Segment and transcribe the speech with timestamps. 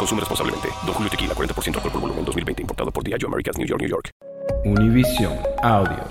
[0.00, 0.68] Consume responsablemente.
[0.86, 2.62] Don Julio Tequila, 40% alcohol por volumen, 2020.
[2.62, 4.10] Importado por Diageo Americas, New York, New York.
[4.64, 6.02] Univision Audio.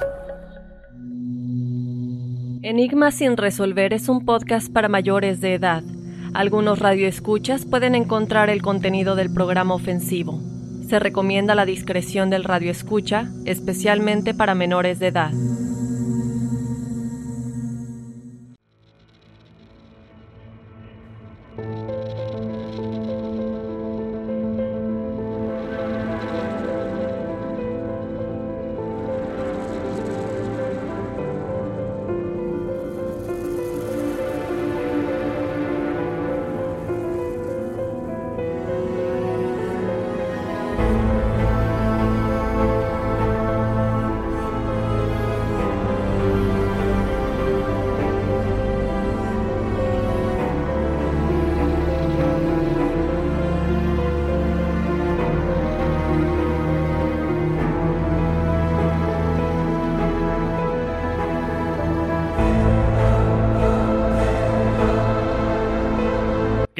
[2.61, 5.81] Enigma sin resolver es un podcast para mayores de edad.
[6.35, 10.39] Algunos radioescuchas pueden encontrar el contenido del programa ofensivo.
[10.87, 15.31] Se recomienda la discreción del radioescucha, especialmente para menores de edad.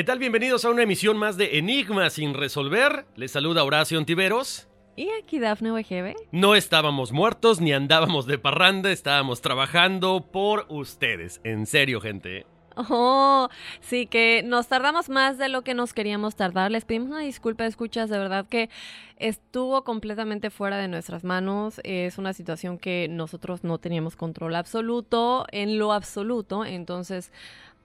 [0.09, 0.18] Tal?
[0.18, 3.06] Bienvenidos a una emisión más de Enigma sin resolver.
[3.16, 4.68] Les saluda Horacio Ontiveros.
[4.96, 6.16] ¿Y aquí Dafne Wegebe?
[6.31, 11.42] No estábamos muertos ni andábamos de parranda, estábamos trabajando por ustedes.
[11.44, 12.47] En serio, gente.
[12.75, 13.50] Oh,
[13.81, 16.72] sí, que nos tardamos más de lo que nos queríamos tardar.
[16.72, 18.72] Les pedimos una disculpa, escuchas, de verdad que
[19.18, 21.81] estuvo completamente fuera de nuestras manos.
[21.84, 26.66] Es una situación que nosotros no teníamos control absoluto, en lo absoluto.
[26.66, 27.31] Entonces,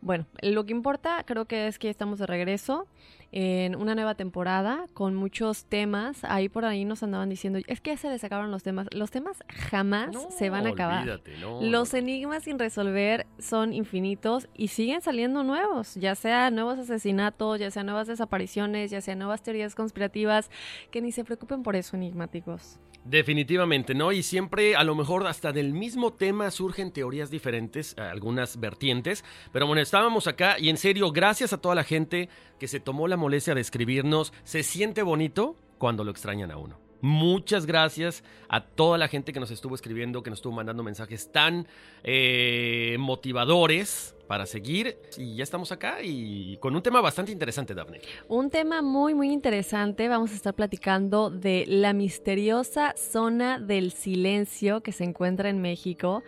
[0.05, 2.87] bueno, lo que importa creo que es que estamos de regreso
[3.33, 6.23] en una nueva temporada con muchos temas.
[6.25, 8.87] Ahí por ahí nos andaban diciendo, es que ya se les acabaron los temas.
[8.93, 11.01] Los temas jamás No, se van a acabar.
[11.01, 16.79] olvídate, no, los enigmas sin resolver son infinitos y siguen saliendo nuevos, ya sea nuevos
[16.79, 20.51] asesinatos, ya sea nuevas desapariciones, ya sea nuevas teorías conspirativas,
[20.91, 22.79] que ni se preocupen por eso, enigmáticos.
[23.05, 24.13] Definitivamente, ¿no?
[24.13, 29.25] Y siempre, a lo mejor, hasta del mismo tema surgen teorías diferentes, eh, algunas vertientes.
[29.53, 33.07] Pero bueno, estábamos acá y en serio, gracias a toda la gente que se tomó
[33.07, 34.33] la molestia de escribirnos.
[34.45, 36.84] Se siente bonito cuando lo extrañan a uno.
[37.05, 41.31] Muchas gracias a toda la gente que nos estuvo escribiendo, que nos estuvo mandando mensajes
[41.31, 41.69] tan
[42.03, 44.97] eh, motivadores para seguir.
[45.19, 48.01] Y ya estamos acá y con un tema bastante interesante, Daphne.
[48.27, 50.09] Un tema muy, muy interesante.
[50.09, 56.23] Vamos a estar platicando de la misteriosa zona del silencio que se encuentra en México.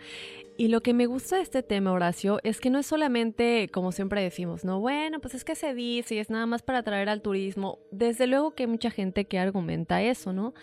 [0.58, 3.92] Y lo que me gusta de este tema, Horacio, es que no es solamente, como
[3.92, 7.10] siempre decimos, no, bueno, pues es que se dice y es nada más para atraer
[7.10, 7.78] al turismo.
[7.90, 10.54] Desde luego que hay mucha gente que argumenta eso, ¿no?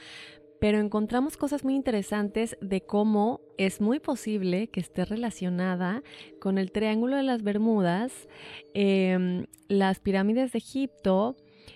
[0.59, 6.01] Pero encontramos cosas muy interesantes de cómo es muy posible que esté relacionada
[6.39, 8.27] con el Triángulo de las Bermudas,
[8.73, 11.35] em, las pirámides de Egipto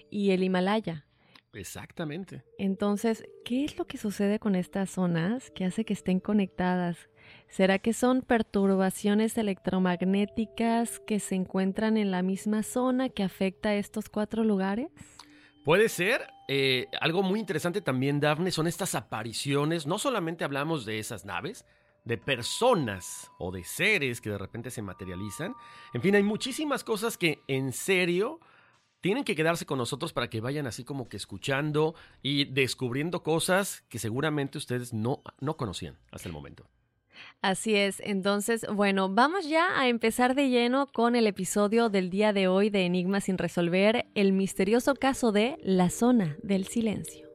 [0.09, 1.05] y el Himalaya.
[1.53, 2.43] Exactamente.
[2.57, 7.09] Entonces, ¿qué es lo que sucede con estas zonas que hace que estén conectadas?
[7.49, 13.75] ¿Será que son perturbaciones electromagnéticas que se encuentran en la misma zona que afecta a
[13.75, 14.89] estos cuatro lugares?
[15.63, 16.27] Puede ser.
[16.49, 19.85] Eh, algo muy interesante también, Daphne, son estas apariciones.
[19.85, 21.65] No solamente hablamos de esas naves,
[22.05, 25.55] de personas o de seres que de repente se materializan.
[25.93, 28.39] En fin, hay muchísimas cosas que en serio
[29.01, 33.83] tienen que quedarse con nosotros para que vayan así como que escuchando y descubriendo cosas
[33.89, 36.69] que seguramente ustedes no, no conocían hasta el momento.
[37.41, 42.33] Así es, entonces, bueno, vamos ya a empezar de lleno con el episodio del día
[42.33, 47.27] de hoy de Enigma sin resolver, el misterioso caso de la zona del silencio.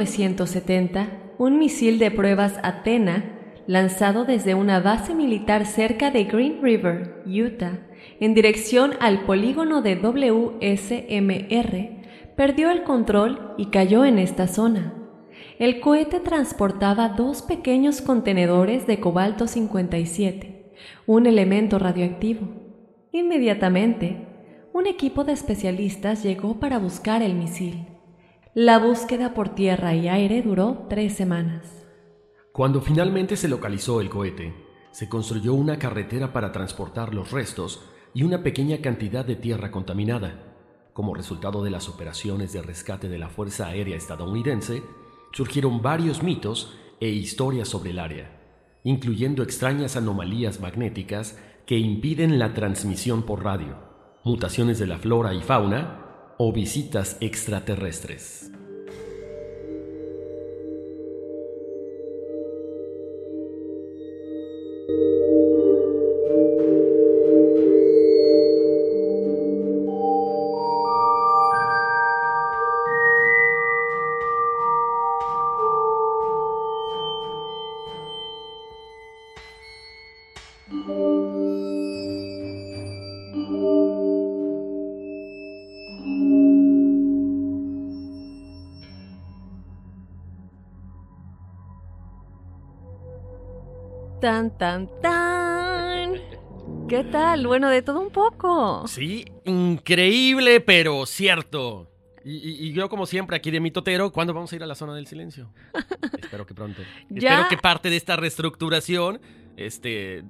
[0.00, 3.36] 1970, un misil de pruebas Athena,
[3.66, 7.80] lanzado desde una base militar cerca de Green River, Utah,
[8.18, 11.40] en dirección al polígono de WSMR,
[12.34, 14.94] perdió el control y cayó en esta zona.
[15.58, 20.72] El cohete transportaba dos pequeños contenedores de cobalto 57,
[21.06, 22.48] un elemento radioactivo.
[23.12, 24.26] Inmediatamente,
[24.72, 27.89] un equipo de especialistas llegó para buscar el misil.
[28.54, 31.86] La búsqueda por tierra y aire duró tres semanas.
[32.50, 34.52] Cuando finalmente se localizó el cohete,
[34.90, 37.80] se construyó una carretera para transportar los restos
[38.12, 40.56] y una pequeña cantidad de tierra contaminada.
[40.94, 44.82] Como resultado de las operaciones de rescate de la Fuerza Aérea estadounidense,
[45.30, 48.36] surgieron varios mitos e historias sobre el área,
[48.82, 53.76] incluyendo extrañas anomalías magnéticas que impiden la transmisión por radio,
[54.24, 55.99] mutaciones de la flora y fauna
[56.42, 58.50] o visitas extraterrestres.
[94.20, 96.12] Tan, tan, tan.
[96.86, 97.46] ¿Qué tal?
[97.46, 98.86] Bueno, de todo un poco.
[98.86, 101.88] Sí, increíble, pero cierto.
[102.22, 105.06] Y, yo, como siempre, aquí de mitotero, ¿cuándo vamos a ir a la zona del
[105.06, 105.50] silencio?
[106.20, 106.82] Espero que pronto.
[107.08, 107.30] Ya.
[107.30, 109.22] Espero que parte de esta reestructuración,
[109.56, 110.24] este,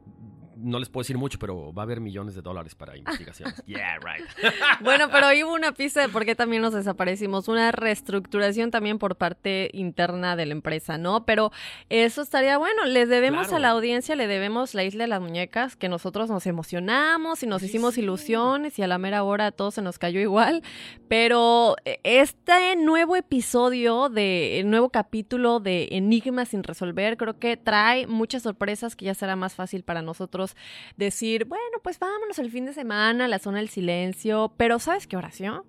[0.63, 3.63] no les puedo decir mucho, pero va a haber millones de dólares para investigaciones.
[3.67, 4.27] yeah, right.
[4.81, 8.99] Bueno, pero ahí hubo una pista de por qué también nos desaparecimos, una reestructuración también
[8.99, 11.25] por parte interna de la empresa, ¿no?
[11.25, 11.53] Pero
[11.89, 13.57] eso estaría bueno, les debemos Claro.
[13.57, 17.47] a la audiencia, le debemos la isla de las muñecas, que nosotros nos emocionamos y
[17.47, 20.63] nos hicimos ilusiones y a la mera hora todo se nos cayó igual,
[21.09, 27.57] pero eh, este nuevo episodio de, el nuevo capítulo de Enigmas sin resolver, creo que
[27.57, 30.50] trae muchas sorpresas que ya será más fácil para nosotros
[30.97, 35.07] decir, bueno, pues vámonos el fin de semana a la zona del silencio, pero ¿sabes
[35.07, 35.63] qué oración?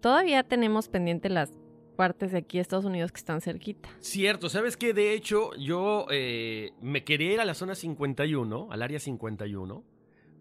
[0.00, 1.52] Todavía tenemos pendiente las
[1.94, 3.88] partes de aquí Estados Unidos que están cerquita.
[4.00, 4.92] Cierto, ¿sabes qué?
[4.92, 9.84] De hecho, yo eh, me quería ir a la zona 51, al área 51,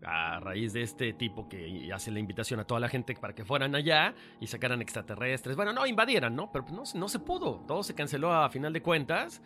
[0.05, 3.45] a raíz de este tipo que hace la invitación a toda la gente para que
[3.45, 5.55] fueran allá y sacaran extraterrestres.
[5.55, 6.51] Bueno, no, invadieran, ¿no?
[6.51, 7.63] Pero pues, no, no se pudo.
[7.67, 9.41] Todo se canceló a final de cuentas.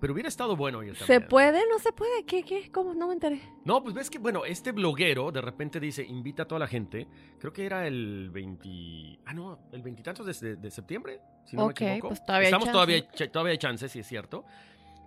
[0.00, 1.28] Pero hubiera estado bueno ir ¿Se también.
[1.28, 1.60] puede?
[1.68, 2.24] ¿No se puede?
[2.24, 2.42] ¿Qué?
[2.44, 2.70] ¿Qué?
[2.70, 2.94] ¿Cómo?
[2.94, 3.40] No me enteré.
[3.64, 7.08] No, pues ves que, bueno, este bloguero de repente dice, invita a toda la gente.
[7.38, 9.20] Creo que era el 20...
[9.26, 12.08] Ah, no, el veintitantos de, de- de septiembre, si no me equivoco.
[12.08, 12.72] pues todavía hay Estamos chance.
[12.72, 14.44] todavía, ch- todavía hay chance, sí es cierto.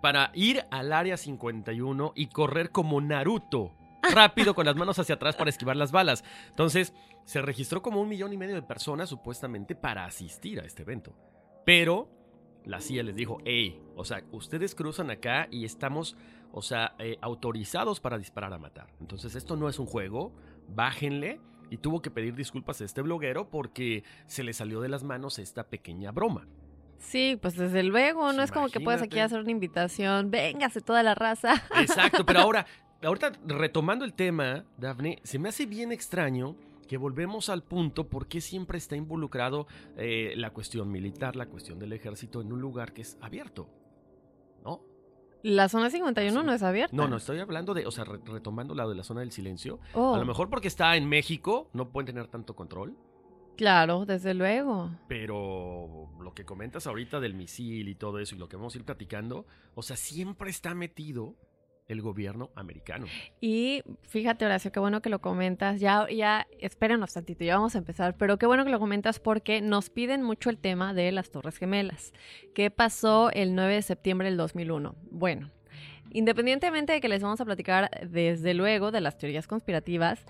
[0.01, 3.71] Para ir al área 51 y correr como Naruto.
[4.13, 6.23] Rápido con las manos hacia atrás para esquivar las balas.
[6.49, 6.91] Entonces,
[7.23, 11.15] se registró como un millón y medio de personas supuestamente para asistir a este evento.
[11.65, 12.09] Pero
[12.65, 16.15] la CIA les dijo, hey, o sea, ustedes cruzan acá y estamos,
[16.51, 18.87] o sea, eh, autorizados para disparar a matar.
[18.99, 20.33] Entonces esto no es un juego,
[20.69, 21.39] bájenle.
[21.69, 25.39] Y tuvo que pedir disculpas a este bloguero porque se le salió de las manos
[25.39, 26.45] esta pequeña broma.
[26.97, 31.01] Sí, pues desde luego, no es como que puedes aquí hacer una invitación, véngase toda
[31.01, 31.63] la raza.
[31.79, 32.65] Exacto, pero ahora,
[33.01, 36.57] ahorita retomando el tema, Daphne, se me hace bien extraño
[36.91, 41.79] que volvemos al punto por qué siempre está involucrado eh, la cuestión militar, la cuestión
[41.79, 43.69] del ejército en un lugar que es abierto,
[44.65, 44.81] ¿no?
[45.41, 46.45] La zona 51 Sí.
[46.45, 46.93] no es abierta.
[46.93, 49.79] No, no, estoy hablando de, o sea, re- retomando la de la zona del silencio.
[49.93, 50.15] Oh.
[50.15, 52.97] A lo mejor porque está en México, no pueden tener tanto control.
[53.55, 54.91] Claro, desde luego.
[55.07, 58.79] Pero lo que comentas ahorita del misil y todo eso y lo que vamos a
[58.79, 59.45] ir platicando,
[59.75, 61.35] o sea, siempre está metido
[61.91, 63.05] el gobierno americano.
[63.39, 65.79] Y fíjate, Horacio, qué bueno que lo comentas.
[65.79, 68.15] Ya, ya, espéranos tantito, ya vamos a empezar.
[68.17, 71.57] Pero qué bueno que lo comentas porque nos piden mucho el tema de las Torres
[71.57, 72.13] Gemelas.
[72.55, 74.95] ¿Qué pasó el 9 de septiembre del 2001?
[75.11, 75.51] Bueno,
[76.11, 80.23] independientemente de que les vamos a platicar desde luego de las teorías conspirativas,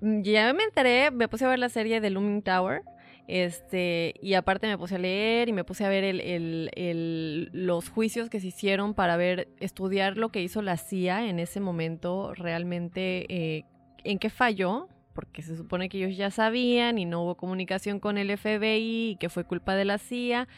[0.00, 2.82] mm, ya me enteré, me puse a ver la serie de Looming Tower.
[3.28, 7.50] Este, y aparte me puse a leer y me puse a ver el- el- el-
[7.52, 11.60] los juicios que se hicieron para ver, estudiar lo que hizo la CIA en ese
[11.60, 13.64] momento, realmente eh,
[14.02, 18.16] en qué falló, porque se supone que ellos ya sabían y no hubo comunicación con
[18.16, 20.48] el FBI y que fue culpa de la CIA.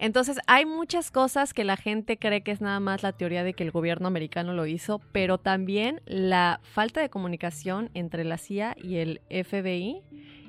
[0.00, 3.52] Entonces hay muchas cosas que la gente cree que es nada más la teoría de
[3.54, 8.74] que el gobierno americano lo hizo, pero también la falta de comunicación entre la CIA
[8.82, 10.02] y el FBI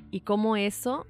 [0.10, 1.06] y cómo eso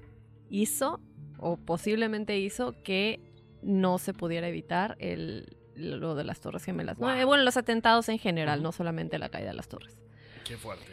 [0.50, 1.00] hizo
[1.38, 3.20] o posiblemente hizo que
[3.62, 6.98] no se pudiera evitar el, lo de las Torres Gemelas.
[6.98, 7.06] ¿no?
[7.06, 7.26] Wow.
[7.26, 9.96] Bueno, los atentados en general, no solamente la caída de las torres.
[10.44, 10.84] Qué fuerte.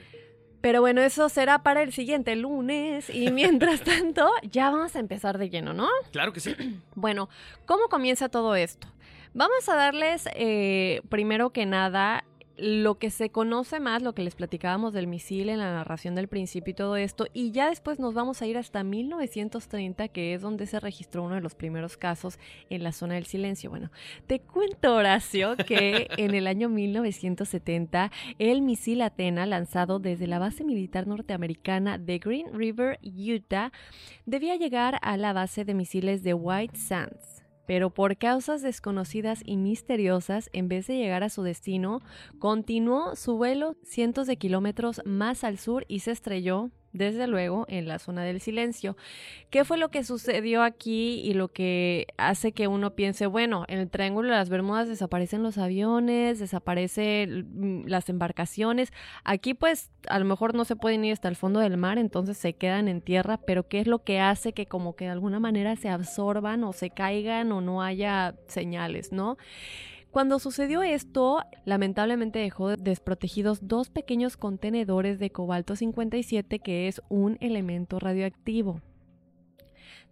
[0.61, 3.09] Pero bueno, eso será para el siguiente lunes.
[3.09, 5.87] Y mientras tanto, ya vamos a empezar de lleno, ¿no?
[6.11, 6.55] Claro que sí.
[6.95, 7.29] Bueno,
[7.65, 8.87] ¿cómo comienza todo esto?
[9.33, 12.23] Vamos a darles, eh, primero que nada,
[12.57, 16.27] lo que se conoce más, lo que les platicábamos del misil en la narración del
[16.27, 20.41] principio y todo esto, y ya después nos vamos a ir hasta 1930, que es
[20.41, 23.69] donde se registró uno de los primeros casos en la zona del silencio.
[23.69, 23.91] Bueno,
[24.25, 30.63] te cuento, Horacio, que en el año 1970, el misil Atena, lanzado desde la base
[30.63, 33.71] militar norteamericana de Green River, Utah,
[34.25, 37.37] debía llegar a la base de misiles de White Sands.
[37.67, 42.01] Pero por causas desconocidas y misteriosas, en vez de llegar a su destino,
[42.39, 47.88] continuó su vuelo cientos de kilómetros más al sur y se estrelló, desde luego, en
[47.88, 48.98] la zona del silencio.
[49.50, 53.80] ¿Qué fue lo que sucedió aquí y lo que hace que uno piense, bueno, en
[53.80, 58.92] el Triángulo de las Bermudas desaparecen los aviones, desaparecen las embarcaciones?
[59.24, 62.38] Aquí pues a lo mejor no se pueden ir hasta el fondo del mar, entonces
[62.38, 65.39] se quedan en tierra, pero ¿qué es lo que hace que como que de alguna
[65.39, 69.38] manera se absorban o se caigan o no haya señales, ¿no?
[70.17, 77.38] Cuando sucedió esto, lamentablemente dejó desprotegidos dos pequeños contenedores de cobalto 57 que es un
[77.39, 78.81] elemento radioactivo.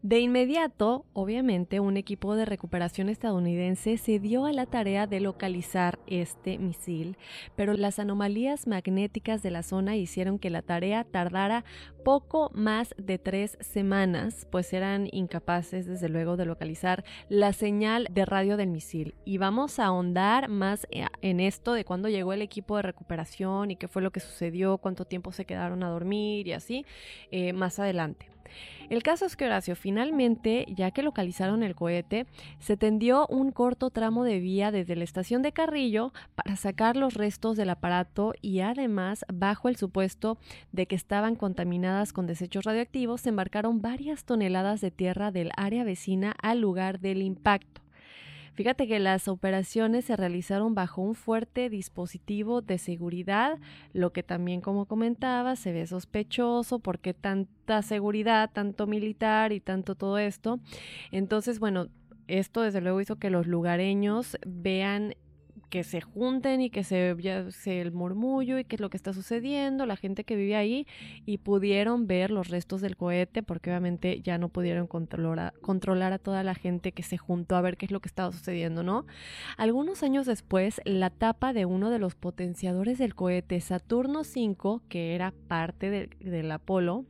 [0.06, 5.98] De inmediato, obviamente, un equipo de recuperación estadounidense se dio a la tarea de localizar
[6.06, 7.18] este misil,
[7.56, 11.66] pero las anomalías magnéticas de la zona hicieron que la tarea tardara
[12.04, 18.26] poco más de tres semanas, pues eran incapaces, desde luego, de localizar la señal de
[18.26, 19.16] radio del misil.
[19.26, 23.76] Y vamos a ahondar más en esto de cuándo llegó el equipo de recuperación y
[23.76, 26.86] qué fue lo que sucedió, cuánto tiempo se quedaron a dormir y así,
[27.32, 28.35] eh, más adelante.
[28.90, 32.26] El caso es que Horacio, finalmente, ya que localizaron el cohete,
[32.60, 37.16] se tendió un corto tramo de vía desde la estación de Carrillo para sacar los
[37.16, 40.38] restos del aparato y además, bajo el supuesto
[40.72, 45.84] de que estaban contaminadas con desechos radioactivos, se embarcaron varias toneladas de tierra del área
[45.84, 47.85] vecina al lugar del impacto.
[48.56, 53.60] Fíjate que las operaciones se realizaron bajo un fuerte dispositivo de seguridad,
[53.92, 59.96] lo que también, como comentaba, se ve sospechoso porque tanta seguridad, tanto militar y tanto
[59.96, 60.60] todo esto.
[61.12, 61.88] Entonces, bueno,
[62.28, 65.16] esto desde luego hizo que los lugareños vean
[65.70, 68.98] que se junten y que se, ya, se el murmullo y qué es lo que
[68.98, 70.88] está sucediendo, la gente que vive ahí
[71.26, 76.20] y pudieron ver los restos del cohete porque obviamente ya no pudieron controlar controlar a
[76.20, 79.06] toda la gente que se juntó a ver qué es lo que estaba sucediendo, ¿no?
[79.58, 85.16] Algunos años después, la tapa de uno de los potenciadores del cohete Saturno V, que
[85.16, 87.06] era parte de, del Apolo,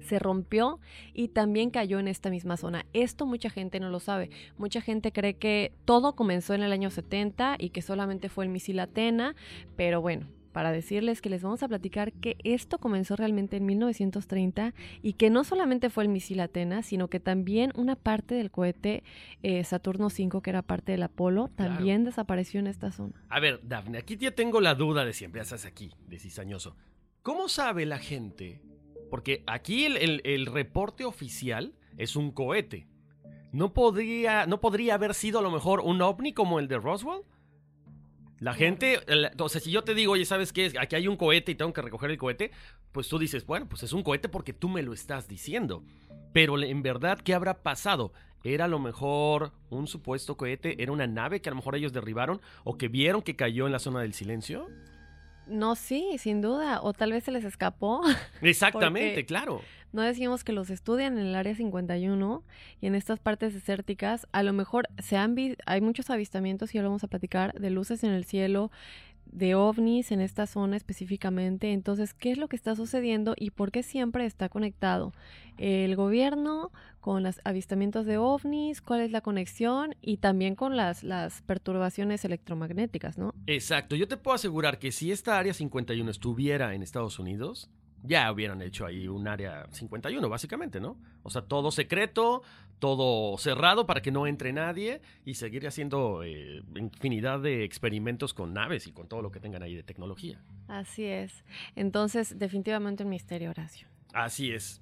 [0.00, 0.80] se rompió
[1.14, 2.86] y también cayó en esta misma zona.
[2.92, 4.30] Esto mucha gente no lo sabe.
[4.56, 8.50] Mucha gente cree que todo comenzó en el año 70 y que solamente fue el
[8.50, 9.34] misil Atena,
[9.76, 14.74] pero bueno, para decirles que les vamos a platicar que esto comenzó realmente en 1930
[15.02, 19.04] y que no solamente fue el misil Atena, sino que también una parte del cohete
[19.42, 22.10] eh, Saturno V, que era parte del Apolo, también claro.
[22.10, 23.12] desapareció en esta zona.
[23.28, 26.74] A ver, Dafne, aquí ya tengo la duda de siempre, ya estás aquí, de cizañoso.
[27.22, 28.60] ¿Cómo sabe la gente
[29.08, 32.86] porque aquí el, reporte oficial es un cohete.
[33.52, 37.22] ¿No podría, ¿No podría haber sido a lo mejor un ovni como el de Roswell?
[38.40, 39.00] La gente,
[39.38, 40.72] o sea, si yo te digo, oye, ¿sabes qué?
[40.78, 42.52] Aquí hay un cohete y tengo que recoger el cohete,
[42.92, 45.82] pues tú dices, bueno, pues es un cohete porque tú me lo estás diciendo.
[46.32, 48.12] Pero en verdad, ¿qué habrá pasado?
[48.44, 50.80] ¿Era a lo mejor un supuesto cohete?
[50.80, 53.72] ¿Era una nave que a lo mejor ellos derribaron o que vieron que cayó en
[53.72, 54.68] la zona del silencio?
[55.48, 56.80] No, sí, sin duda.
[56.82, 58.02] O tal vez se les escapó.
[58.42, 59.62] Exactamente, claro.
[59.90, 62.42] No decimos que los estudian en el área 51
[62.82, 64.26] y en estas partes desérticas.
[64.32, 67.70] A lo mejor se han vi- hay muchos avistamientos y ahora vamos a platicar de
[67.70, 68.70] luces en el cielo,
[69.32, 71.72] de ovnis en esta zona específicamente.
[71.72, 75.12] Entonces, ¿qué es lo que está sucediendo y por qué siempre está conectado
[75.56, 76.70] el gobierno
[77.00, 78.80] con los avistamientos de ovnis?
[78.80, 79.94] ¿Cuál es la conexión?
[80.00, 83.34] Y también con las, las perturbaciones electromagnéticas, ¿no?
[83.46, 83.96] Exacto.
[83.96, 87.70] Yo te puedo asegurar que si esta área 51 estuviera en Estados Unidos,
[88.02, 90.96] ya hubieran hecho ahí un área 51, básicamente, ¿no?
[91.22, 92.42] O sea, todo secreto,
[92.78, 98.54] todo cerrado para que no entre nadie y seguir haciendo eh, infinidad de experimentos con
[98.54, 100.40] naves y con todo lo que tengan ahí de tecnología.
[100.68, 101.44] Así es.
[101.76, 103.88] Entonces, definitivamente un misterio, Horacio.
[104.12, 104.80] Así es.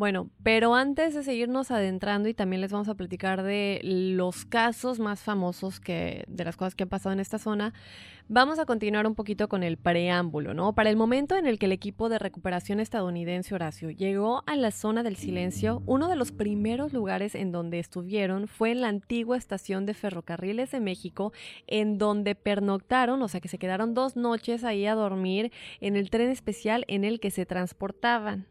[0.00, 4.98] Bueno, pero antes de seguirnos adentrando y también les vamos a platicar de los casos
[4.98, 7.74] más famosos que de las cosas que han pasado en esta zona,
[8.26, 10.74] vamos a continuar un poquito con el preámbulo, ¿no?
[10.74, 14.70] Para el momento en el que el equipo de recuperación estadounidense Horacio llegó a la
[14.70, 19.36] zona del silencio, uno de los primeros lugares en donde estuvieron fue en la antigua
[19.36, 21.34] estación de ferrocarriles de México,
[21.66, 25.52] en donde pernoctaron, o sea que se quedaron dos noches ahí a dormir
[25.82, 28.46] en el tren especial en el que se transportaban.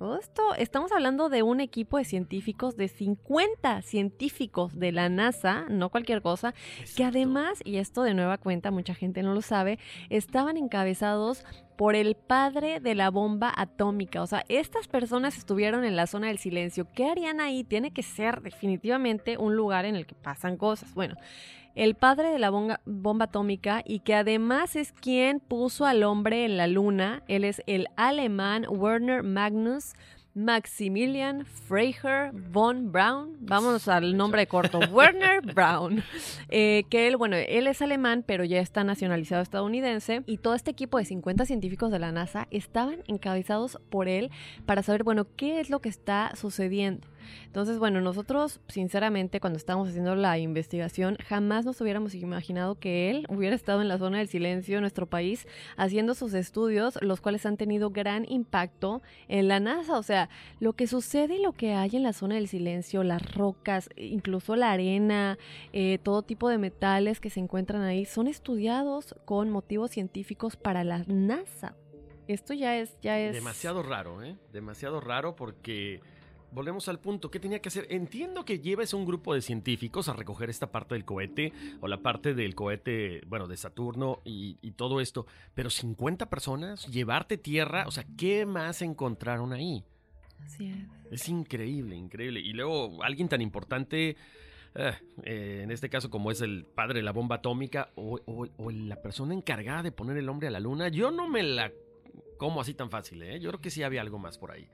[0.00, 5.66] Todo esto, estamos hablando de un equipo de científicos, de 50 científicos de la NASA,
[5.68, 6.54] no cualquier cosa,
[6.96, 9.78] que además, y esto de nueva cuenta, mucha gente no lo sabe,
[10.08, 11.44] estaban encabezados
[11.76, 14.22] por el padre de la bomba atómica.
[14.22, 16.88] O sea, estas personas estuvieron en la zona del silencio.
[16.94, 17.62] ¿Qué harían ahí?
[17.62, 20.94] Tiene que ser definitivamente un lugar en el que pasan cosas.
[20.94, 21.16] Bueno,
[21.74, 26.44] el padre de la bomba, bomba, atómica y que además es quien puso al hombre
[26.44, 27.22] en la luna.
[27.28, 29.94] Él es el alemán Werner Magnus
[30.34, 33.36] Maximilian Freiherr von Braun.
[33.40, 36.02] Vámonos al nombre corto, Werner Braun.
[36.48, 40.22] Eh, que él, bueno, él es alemán, pero ya está nacionalizado estadounidense.
[40.26, 44.30] Y todo este equipo de 50 científicos de la NASA estaban encabezados por él
[44.66, 47.06] para saber, bueno, qué es lo que está sucediendo.
[47.46, 53.26] Entonces, bueno, nosotros, sinceramente, cuando estábamos haciendo la investigación, jamás nos hubiéramos imaginado que él
[53.28, 57.46] hubiera estado en la zona del silencio en nuestro país haciendo sus estudios, los cuales
[57.46, 59.98] han tenido gran impacto en la NASA.
[59.98, 60.28] O sea,
[60.60, 64.56] lo que sucede y lo que hay en la zona del silencio, las rocas, incluso
[64.56, 65.38] la arena,
[65.72, 70.84] eh, todo tipo de metales que se encuentran ahí, son estudiados con motivos científicos para
[70.84, 71.74] la NASA.
[72.28, 73.32] Esto ya es, ya es...
[73.32, 74.36] Demasiado raro, ¿eh?
[74.52, 76.00] Demasiado raro porque
[76.52, 77.86] volvemos al punto, ¿qué tenía que hacer?
[77.90, 81.98] Entiendo que lleves un grupo de científicos a recoger esta parte del cohete o la
[81.98, 87.84] parte del cohete, bueno, de Saturno y, y, todo esto, pero 50 personas, llevarte tierra,
[87.86, 89.84] o sea, ¿qué más encontraron ahí?
[90.44, 91.12] Así es.
[91.12, 92.40] Es increíble, increíble.
[92.40, 94.16] Y luego alguien tan importante,
[94.74, 94.92] eh,
[95.24, 98.70] eh, en este caso como es el padre de la bomba atómica o, o, o,
[98.70, 101.72] la persona encargada de poner el hombre a la luna, yo no me la
[102.36, 103.38] como así tan fácil, ¿eh?
[103.38, 104.66] Yo creo que sí había algo más por ahí.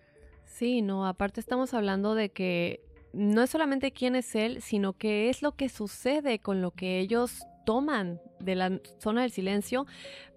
[0.57, 2.81] Sí, no, aparte estamos hablando de que
[3.13, 6.99] no es solamente quién es él, sino que es lo que sucede con lo que
[6.99, 9.87] ellos toman de la zona del silencio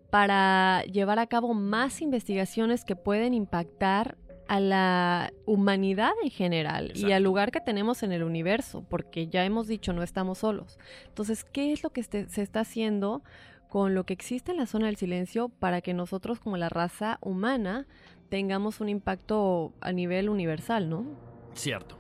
[0.10, 4.18] para llevar a cabo más investigaciones que pueden impactar
[4.50, 7.08] a la humanidad en general Exacto.
[7.08, 10.80] y al lugar que tenemos en el universo, porque ya hemos dicho, no estamos solos.
[11.08, 13.24] Entonces, ¿qué es lo que este, se está haciendo
[13.70, 17.20] con lo que existe en la zona del silencio para que nosotros como la raza
[17.22, 17.88] humana
[18.30, 21.06] tengamos un impacto a nivel universal, ¿no?
[21.54, 22.00] Cierto.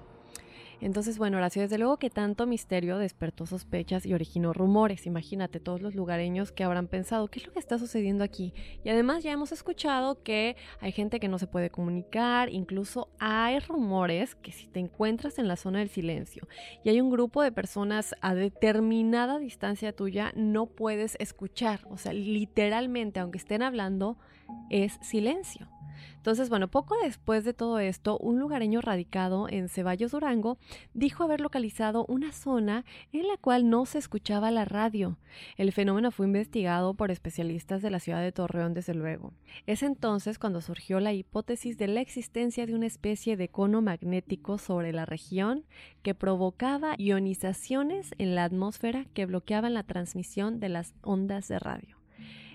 [0.81, 5.05] Entonces, bueno, Horacio, desde luego que tanto misterio despertó sospechas y originó rumores.
[5.05, 8.53] Imagínate todos los lugareños que habrán pensado, ¿qué es lo que está sucediendo aquí?
[8.85, 13.59] Y además ya hemos escuchado que hay gente que no se puede comunicar, incluso hay
[13.59, 16.47] rumores que si te encuentras en la zona del silencio
[16.83, 21.81] y hay un grupo de personas a determinada distancia tuya, no puedes escuchar.
[21.89, 24.17] O sea, literalmente, aunque estén hablando,
[24.69, 25.67] es silencio.
[26.19, 30.57] Entonces, bueno, poco después de todo esto, un lugareño radicado en Ceballos, Durango,
[30.93, 35.17] dijo haber localizado una zona en la cual no se escuchaba la radio.
[35.55, 39.31] El fenómeno fue investigado por especialistas de la ciudad de Torreón, desde luego.
[39.65, 44.57] Es entonces cuando surgió la hipótesis de la existencia de una especie de cono magnético
[44.57, 45.63] sobre la región
[46.03, 51.98] que provocaba ionizaciones en la atmósfera que bloqueaban la transmisión de las ondas de radio.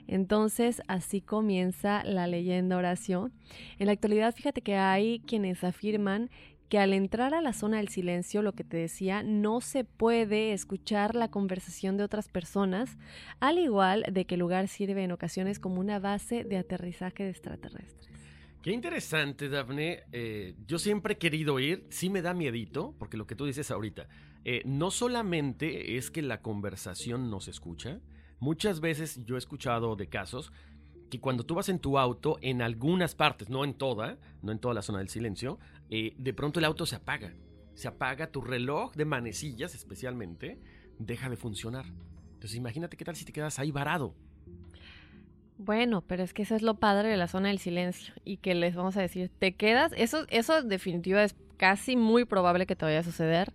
[0.07, 3.31] Entonces, así comienza la leyenda Horacio.
[3.79, 6.31] En la actualidad, fíjate que hay quienes afirman
[6.69, 10.53] que al entrar a la zona del silencio, lo que te decía, no se puede
[10.53, 12.97] escuchar la conversación de otras personas,
[13.40, 17.31] al igual de que el lugar sirve en ocasiones como una base de aterrizaje de
[17.31, 18.11] extraterrestres.
[18.62, 20.05] Qué interesante, Daphne.
[20.11, 23.71] Eh, yo siempre he querido ir, sí me da miedito, porque lo que tú dices
[23.71, 24.09] ahorita,
[24.45, 28.01] eh, no solamente es que la conversación no se escucha,
[28.44, 30.52] muchas veces yo he escuchado de casos
[31.09, 34.59] que cuando tú vas en tu auto, en algunas partes, no en toda, no en
[34.59, 37.33] toda la zona del silencio, eh, de pronto el auto se apaga.
[37.72, 40.61] Se apaga tu reloj de manecillas especialmente,
[40.98, 41.87] deja de funcionar.
[42.35, 44.14] Entonces imagínate qué tal si te quedas ahí varado.
[45.57, 48.54] Bueno, pero es que eso es lo padre de la zona del silencio y que
[48.54, 52.85] les vamos a decir, te quedas, eso, eso definitiva es casi muy probable que te
[52.85, 53.54] vaya a suceder,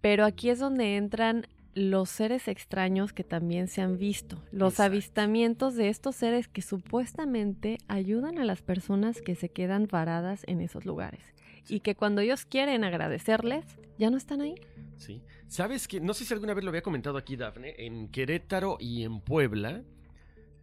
[0.00, 5.74] pero aquí es donde entran los seres extraños que también se han visto, los avistamientos
[5.74, 10.84] de estos seres que supuestamente ayudan a las personas que se quedan varadas en esos
[10.84, 11.22] lugares.
[11.68, 13.64] Y que cuando ellos quieren agradecerles,
[13.98, 14.54] ya no están ahí.
[14.96, 15.22] Sí.
[15.48, 19.04] ¿Sabes que No sé si alguna vez lo había comentado aquí, Dafne, en Querétaro y
[19.04, 19.82] en Puebla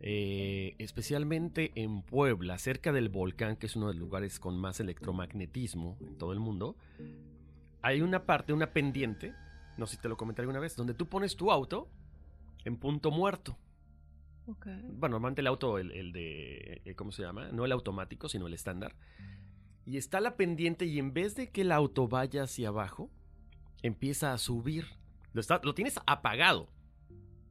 [0.08, 4.80] eh, especialmente en Puebla, cerca del volcán, que es uno de los lugares con más
[4.80, 6.76] electromagnetismo en todo el mundo,
[7.82, 9.34] hay una parte, una pendiente,
[9.78, 11.90] no sé si te lo comenté alguna vez, donde tú pones tu auto
[12.64, 13.58] en punto muerto.
[14.48, 17.50] Bueno, normalmente el auto, el, de, eh, ¿cómo se llama?
[17.52, 18.96] No el automático, sino el estándar.
[19.86, 23.10] Y está la pendiente y en vez de que el auto vaya hacia abajo,
[23.82, 24.86] empieza a subir.
[25.34, 26.70] Lo, está, lo tienes apagado.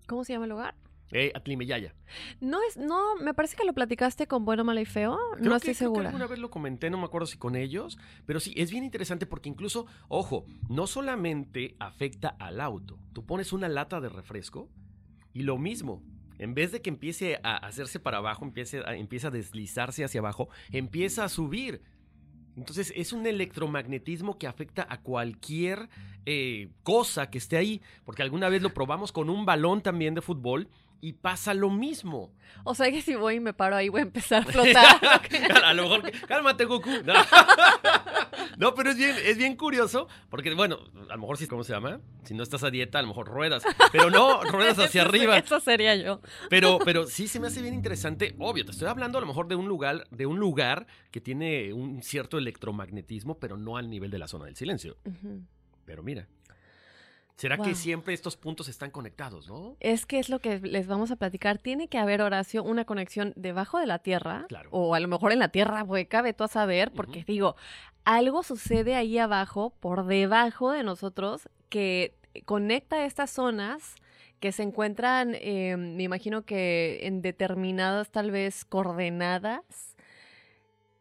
[0.06, 0.74] ¿Cómo se llama el lugar?
[1.12, 1.94] Eh, Atlimeyaya.
[2.40, 5.18] No es, no, me parece que lo platicaste con Bueno, Malo y Feo.
[5.38, 6.00] no estoy segura.
[6.00, 8.70] Creo que alguna vez lo comenté, no me acuerdo si con ellos, pero sí, es
[8.70, 12.98] bien interesante porque incluso, ojo, no solamente afecta al auto.
[13.12, 14.68] Tú pones una lata de refresco
[15.32, 16.02] y lo mismo.
[16.38, 20.20] En vez de que empiece a hacerse para abajo, empiece a, empieza a deslizarse hacia
[20.20, 21.82] abajo, empieza a subir.
[22.56, 25.88] Entonces es un electromagnetismo que afecta a cualquier
[26.26, 30.22] eh, cosa que esté ahí, porque alguna vez lo probamos con un balón también de
[30.22, 30.68] fútbol
[31.04, 32.32] y pasa lo mismo.
[32.64, 34.98] O sea que si voy y me paro ahí voy a empezar a flotar.
[35.62, 36.90] a lo mejor, cálmate Goku.
[38.56, 38.74] No.
[38.74, 40.78] pero es bien, es bien curioso, porque bueno,
[41.10, 42.00] a lo mejor si, ¿cómo se llama?
[42.22, 45.36] Si no estás a dieta, a lo mejor ruedas, pero no, ruedas hacia arriba.
[45.36, 46.20] Eso sería yo.
[46.48, 48.34] Pero, pero sí se me hace bien interesante.
[48.38, 51.72] Obvio, te estoy hablando a lo mejor de un lugar, de un lugar que tiene
[51.72, 54.96] un cierto electromagnetismo, pero no al nivel de la zona del silencio.
[55.84, 56.28] Pero mira.
[57.36, 59.76] ¿Será que siempre estos puntos están conectados, no?
[59.80, 61.58] Es que es lo que les vamos a platicar.
[61.58, 64.46] Tiene que haber, Horacio, una conexión debajo de la Tierra.
[64.70, 67.56] O a lo mejor en la Tierra hueca, ve a saber, porque digo,
[68.04, 73.96] algo sucede ahí abajo, por debajo de nosotros, que conecta estas zonas
[74.38, 79.93] que se encuentran, eh, me imagino que en determinadas tal vez coordenadas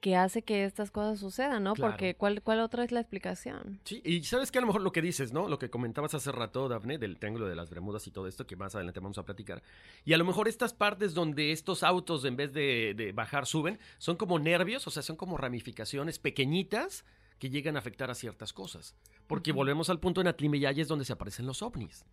[0.03, 1.75] que hace que estas cosas sucedan, ¿no?
[1.75, 3.79] Porque ¿cuál, ¿cuál otra es la explicación?
[3.85, 5.47] Sí, y sabes que a lo mejor lo que dices, ¿no?
[5.47, 8.57] Lo que comentabas hace rato, Dafne, del Triángulo de las Bermudas y todo esto, que
[8.57, 9.63] más adelante vamos a platicar.
[10.03, 14.17] Y a lo mejor estas partes donde estos autos, en vez de, bajar, suben, son
[14.17, 17.05] como nervios, o sea, son como ramificaciones pequeñitas
[17.39, 18.97] que llegan a afectar a ciertas cosas.
[19.25, 22.03] Porque volvemos al punto en Atlimeyaya es donde se aparecen los ovnis.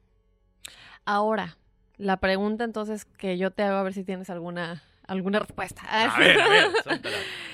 [1.04, 1.58] Ahora,
[1.96, 5.82] la pregunta entonces que yo te hago a ver si tienes alguna, alguna respuesta.
[5.88, 6.70] A ver, a ver,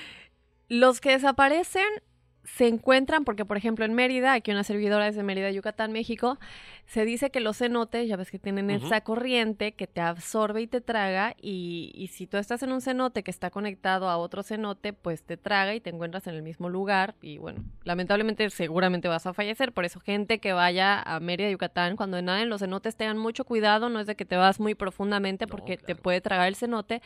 [0.67, 1.87] Los que desaparecen
[2.47, 6.39] se encuentran, porque por ejemplo en Mérida, aquí una servidora es de Mérida, Yucatán, México,
[6.85, 10.67] se dice que los cenotes, ya ves que tienen esa corriente que te absorbe y
[10.67, 14.43] te traga, y, y, si tú estás en un cenote que está conectado a otro
[14.43, 19.09] cenote, pues te traga y te encuentras en el mismo lugar, y bueno, lamentablemente seguramente
[19.09, 22.95] vas a fallecer, por eso gente que vaya a Mérida, Yucatán, cuando naden los cenotes
[22.95, 26.47] tengan mucho cuidado, no es de que te vas muy profundamente porque te puede tragar
[26.47, 27.01] el cenote.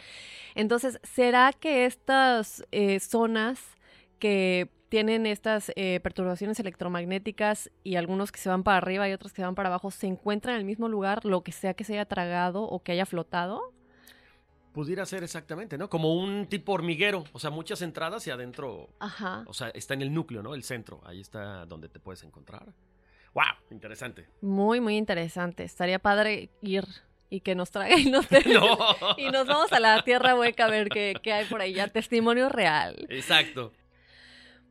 [0.53, 3.59] Entonces, ¿será que estas eh, zonas
[4.19, 9.31] que tienen estas eh, perturbaciones electromagnéticas y algunos que se van para arriba y otros
[9.31, 11.85] que se van para abajo, se encuentran en el mismo lugar, lo que sea que
[11.85, 13.73] se haya tragado o que haya flotado?
[14.73, 15.89] Pudiera ser exactamente, ¿no?
[15.89, 19.45] Como un tipo hormiguero, o sea, muchas entradas y adentro, Ajá.
[19.47, 20.55] o sea, está en el núcleo, ¿no?
[20.55, 22.73] El centro, ahí está donde te puedes encontrar.
[23.33, 23.45] ¡Wow!
[23.71, 24.27] Interesante.
[24.41, 25.63] Muy, muy interesante.
[25.63, 26.83] Estaría padre ir
[27.29, 28.27] y que nos traiga y nos,
[29.17, 31.87] y nos vamos a la tierra hueca a ver qué, qué hay por ahí, ya
[31.87, 33.07] testimonio real.
[33.07, 33.71] Exacto.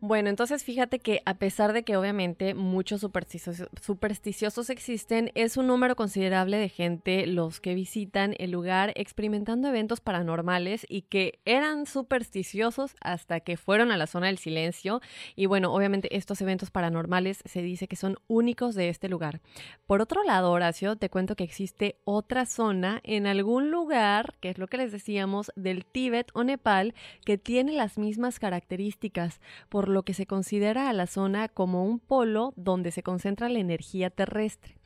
[0.02, 5.94] Bueno, entonces fíjate que a pesar de que obviamente muchos supersticiosos, existen, es un número
[5.94, 12.94] considerable de gente los que visitan el lugar experimentando eventos paranormales y que eran supersticiosos
[13.02, 15.02] hasta que fueron a la zona del silencio.
[15.36, 19.42] Y bueno, obviamente estos eventos paranormales se dice que son únicos de este lugar.
[19.86, 24.56] Por otro lado, Horacio, te cuento que existe otra zona en algún lugar, que es
[24.56, 26.94] lo que les decíamos, del Tíbet o Nepal,
[27.26, 29.42] que tiene las mismas características.
[29.68, 33.58] Por lo que se considera a la zona como un polo donde se concentra la
[33.58, 34.76] energía terrestre.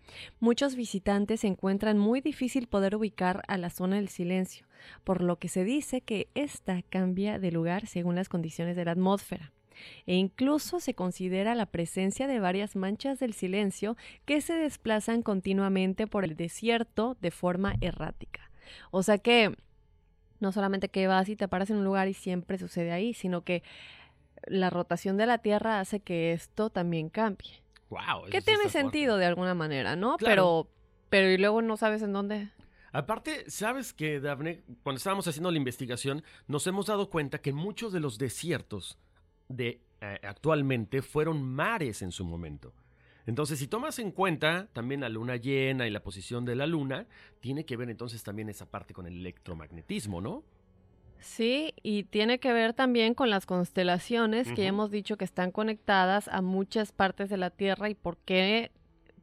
[0.40, 4.66] Muchos visitantes encuentran muy difícil poder ubicar a la zona del silencio,
[5.02, 8.92] por lo que se dice que ésta cambia de lugar según las condiciones de la
[8.92, 9.52] atmósfera.
[10.06, 16.06] E incluso se considera la presencia de varias manchas del silencio que se desplazan continuamente
[16.06, 18.50] por el desierto de forma errática.
[18.90, 19.54] O sea que
[20.40, 23.42] no solamente que vas y te paras en un lugar y siempre sucede ahí, sino
[23.42, 23.62] que
[24.46, 27.62] la rotación de la Tierra hace que esto también cambie.
[27.90, 30.16] Wow, que tiene sentido de alguna manera, ¿no?
[30.18, 30.68] Pero,
[31.10, 32.48] pero y luego no sabes en dónde.
[32.92, 37.92] Aparte, sabes que, Daphne, cuando estábamos haciendo la investigación, nos hemos dado cuenta que muchos
[37.92, 38.98] de los desiertos
[39.48, 42.72] de eh, actualmente fueron mares en su momento.
[43.26, 47.06] Entonces, si tomas en cuenta también la luna llena y la posición de la luna,
[47.40, 50.44] tiene que ver entonces también esa parte con el electromagnetismo, ¿no?
[51.20, 56.28] Sí, y tiene que ver también con las constelaciones que hemos dicho que están conectadas
[56.28, 58.70] a muchas partes de la Tierra y por qué,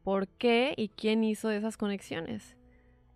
[0.02, 2.56] por qué y quién hizo esas conexiones.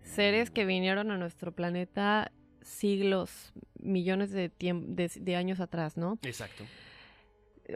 [0.03, 2.31] Seres que vinieron a nuestro planeta
[2.63, 6.19] siglos, millones de, de años atrás, ¿no?
[6.23, 6.65] Exacto.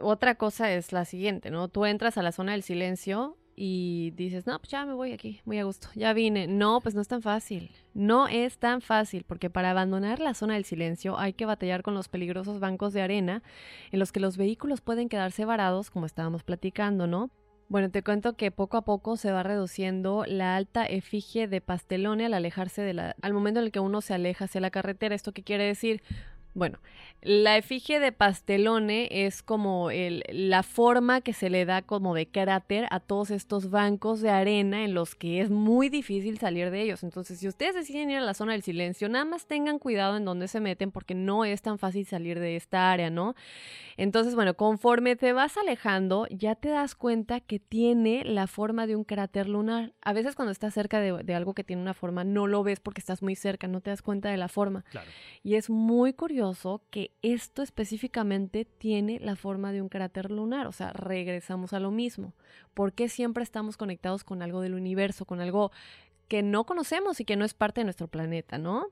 [0.01, 1.69] Otra cosa es la siguiente, ¿no?
[1.69, 5.43] Tú entras a la zona del silencio y dices, no, pues ya me voy aquí,
[5.45, 6.47] muy a gusto, ya vine.
[6.47, 7.71] No, pues no es tan fácil.
[7.93, 11.93] No es tan fácil, porque para abandonar la zona del silencio hay que batallar con
[11.93, 13.43] los peligrosos bancos de arena
[13.93, 17.29] en los que los vehículos pueden quedarse varados, como estábamos platicando, ¿no?
[17.69, 22.25] Bueno, te cuento que poco a poco se va reduciendo la alta efigie de Pastelone
[22.25, 25.15] al alejarse de la, al momento en el que uno se aleja hacia la carretera.
[25.15, 26.03] ¿Esto qué quiere decir?
[26.53, 26.79] Bueno,
[27.23, 32.27] la efigie de Pastelone es como el, la forma que se le da como de
[32.27, 36.83] cráter a todos estos bancos de arena en los que es muy difícil salir de
[36.83, 37.05] ellos.
[37.05, 40.25] Entonces, si ustedes deciden ir a la zona del silencio, nada más tengan cuidado en
[40.25, 43.37] dónde se meten porque no es tan fácil salir de esta área, ¿no?
[43.97, 48.97] Entonces, bueno, conforme te vas alejando, ya te das cuenta que tiene la forma de
[48.97, 49.93] un cráter lunar.
[50.01, 52.81] A veces cuando estás cerca de, de algo que tiene una forma, no lo ves
[52.81, 54.85] porque estás muy cerca, no te das cuenta de la forma.
[54.91, 55.11] Claro.
[55.43, 56.41] Y es muy curioso
[56.91, 61.91] que esto específicamente tiene la forma de un cráter lunar, o sea, regresamos a lo
[61.91, 62.35] mismo.
[62.75, 65.71] ¿Por qué siempre estamos conectados con algo del universo, con algo
[66.29, 68.87] que no conocemos y que no es parte de nuestro planeta, ¿no?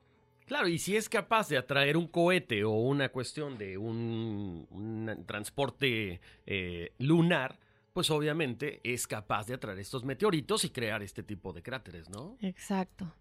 [0.45, 6.19] Claro, y si es capaz de atraer un cohete o una cuestión de un, transporte
[6.47, 7.59] eh, lunar,
[7.93, 12.35] pues obviamente es capaz de atraer estos meteoritos y crear este tipo de cráteres, ¿no?
[12.41, 13.13] Exacto.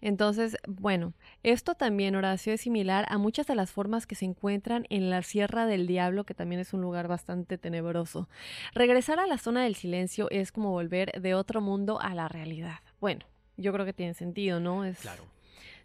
[0.00, 4.86] Entonces, bueno, esto también, Horacio, es similar a muchas de las formas que se encuentran
[4.90, 8.28] en la Sierra del Diablo, que también es un lugar bastante tenebroso.
[8.74, 12.80] Regresar a la zona del silencio es como volver de otro mundo a la realidad.
[13.00, 13.24] Bueno,
[13.56, 14.84] yo creo que tiene sentido, ¿no?
[14.84, 15.24] Es, claro.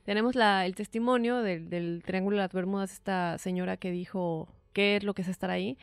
[0.03, 4.97] Tenemos la, el testimonio del, del Triángulo de las Bermudas, esta señora que dijo qué
[4.97, 5.77] es lo que es estar ahí,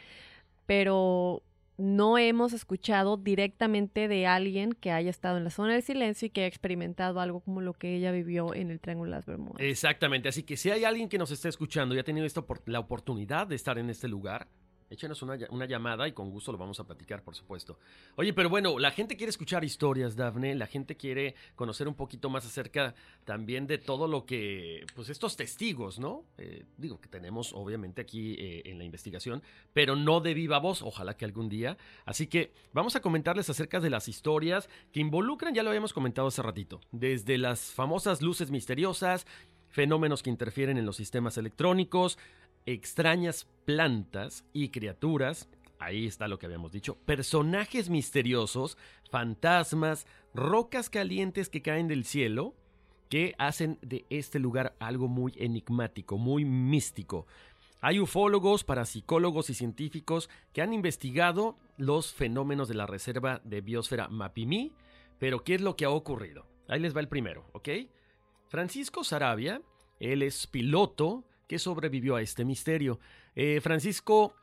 [0.66, 1.42] pero
[1.80, 6.30] no hemos escuchado directamente de alguien que haya estado en la zona del silencio y
[6.30, 9.56] que haya experimentado algo como lo que ella vivió en el Triángulo de las Bermudas.
[9.60, 12.80] Exactamente, así que si hay alguien que nos esté escuchando y ha tenido esta, la
[12.80, 14.48] oportunidad de estar en este lugar,
[14.90, 17.78] Échenos una, llamada y con gusto lo vamos a platicar, por supuesto.
[18.16, 20.56] Oye, pero bueno, la gente quiere escuchar historias, Dafne.
[20.56, 25.36] La gente quiere conocer un poquito más acerca también de todo lo que, pues estos
[25.36, 26.24] testigos, ¿no?
[26.38, 30.82] Eh, digo que tenemos obviamente aquí eh, en la investigación, pero no de viva voz,
[30.82, 31.78] ojalá que algún día.
[32.04, 36.26] Así que vamos a comentarles acerca de las historias que involucran, ya lo habíamos comentado
[36.26, 39.24] hace ratito, desde las famosas luces misteriosas,
[39.68, 42.18] fenómenos que interfieren en los sistemas electrónicos,
[42.66, 48.76] extrañas plantas y criaturas, ahí está lo que habíamos dicho, personajes misteriosos,
[49.10, 52.54] fantasmas, rocas calientes que caen del cielo,
[53.08, 57.26] que hacen de este lugar algo muy enigmático, muy místico.
[57.80, 64.08] Hay ufólogos, parapsicólogos y científicos que han investigado los fenómenos de la reserva de biosfera
[64.08, 64.72] Mapimí,
[65.18, 66.46] pero ¿qué es lo que ha ocurrido?
[66.68, 67.68] Ahí les va el primero, ¿ok?
[68.48, 69.62] Francisco Sarabia,
[69.98, 73.00] él es piloto que sobrevivió a este misterio.
[73.34, 74.36] Eh, Francisco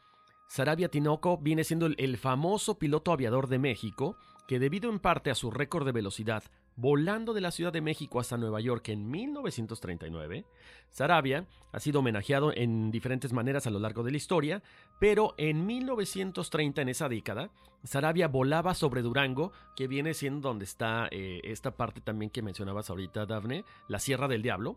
[0.50, 5.36] Sarabia Tinoco viene siendo el, famoso piloto aviador de México, que debido en parte a
[5.36, 6.44] su récord de velocidad,
[6.76, 10.44] volando de la Ciudad de México hasta Nueva York en 1939,
[10.90, 14.62] Sarabia ha sido homenajeado en diferentes maneras a lo largo de la historia,
[15.00, 17.52] pero en 1930, en esa década,
[17.86, 22.90] Sarabia volaba sobre Durango, que viene siendo donde está eh, esta parte también que mencionabas
[22.90, 24.76] ahorita, Dafne, la Sierra del Diablo,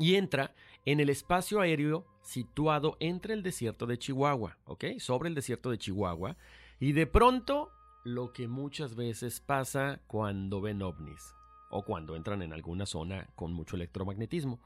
[0.00, 4.84] y entra en el espacio aéreo situado entre el desierto de Chihuahua, ¿ok?
[4.98, 6.36] Sobre el desierto de Chihuahua.
[6.78, 7.70] Y de pronto,
[8.04, 11.34] lo que muchas veces pasa cuando ven ovnis
[11.70, 14.60] o cuando entran en alguna zona con mucho electromagnetismo.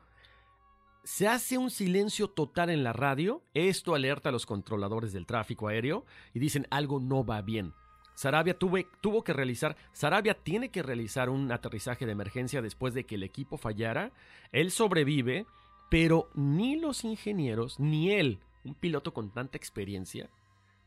[1.02, 3.42] Se hace un silencio total en la radio.
[3.52, 7.74] Esto alerta a los controladores del tráfico aéreo y dicen algo no va bien.
[8.14, 13.16] Sarabia tuvo que realizar, Sarabia tiene que realizar un aterrizaje de emergencia después de que
[13.16, 14.12] el equipo fallara.
[14.52, 15.46] Él sobrevive,
[15.94, 20.28] pero ni los ingenieros ni él, un piloto con tanta experiencia,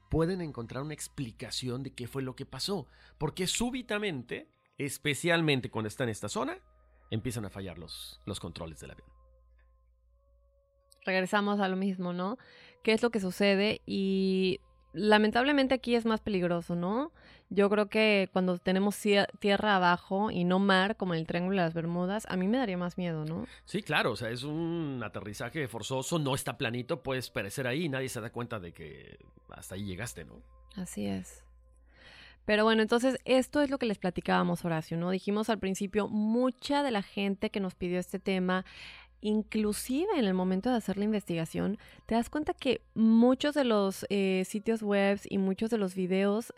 [0.09, 6.03] pueden encontrar una explicación de qué fue lo que pasó, porque súbitamente, especialmente cuando está
[6.03, 6.57] en esta zona,
[7.09, 9.07] empiezan a fallar los, los controles del avión
[11.05, 12.37] regresamos a lo mismo, ¿no?
[12.83, 13.81] ¿Qué es lo que sucede?
[13.85, 14.59] Y
[14.97, 17.11] lamentablemente aquí es más peligroso, ¿no?
[17.49, 18.97] Yo creo que cuando tenemos
[19.39, 22.77] tierra abajo y no mar, como el Triángulo de las Bermudas, a mí me daría
[22.77, 23.45] más miedo, ¿no?
[23.63, 27.89] Sí, claro, o sea, es un aterrizaje forzoso, no está planito, puedes perecer ahí y
[27.89, 29.17] nadie se da cuenta de que
[29.49, 30.41] hasta ahí llegaste, ¿no?
[30.75, 31.43] Así es.
[32.43, 35.11] Pero bueno, entonces esto es lo que les platicábamos, Horacio, ¿no?
[35.11, 38.65] Dijimos al principio, mucha de la gente que nos pidió este tema
[39.21, 44.05] inclusive en el momento de hacer la investigación, te das cuenta que muchos de los
[44.09, 46.53] eh, sitios web y muchos de los videos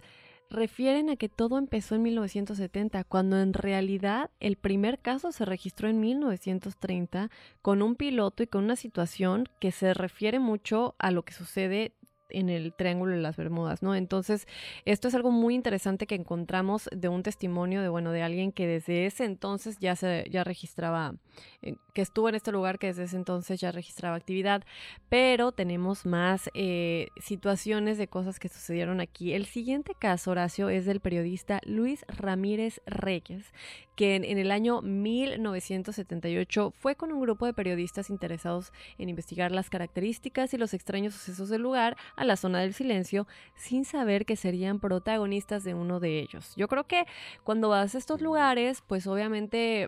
[0.50, 5.88] refieren a que todo empezó en 1970, cuando en realidad el primer caso se registró
[5.88, 7.30] en 1930
[7.62, 11.93] con un piloto y con una situación que se refiere mucho a lo que sucede
[12.29, 13.95] en el Triángulo de las Bermudas, ¿no?
[13.95, 14.47] Entonces,
[14.85, 18.67] esto es algo muy interesante que encontramos de un testimonio de, bueno, de alguien que
[18.67, 21.15] desde ese entonces ya se, ya registraba,
[21.61, 24.63] eh, que estuvo en este lugar, que desde ese entonces ya registraba actividad,
[25.09, 29.33] pero tenemos más eh, situaciones de cosas que sucedieron aquí.
[29.33, 33.53] El siguiente caso, Horacio, es del periodista Luis Ramírez Reyes,
[33.99, 39.69] que en, el año 1978 fue con un grupo de periodistas interesados en investigar las
[39.69, 44.36] características y los extraños sucesos del lugar a la zona del silencio sin saber que
[44.36, 46.53] serían protagonistas de uno de ellos.
[46.58, 47.05] Yo creo que
[47.45, 49.88] cuando vas a estos lugares, pues obviamente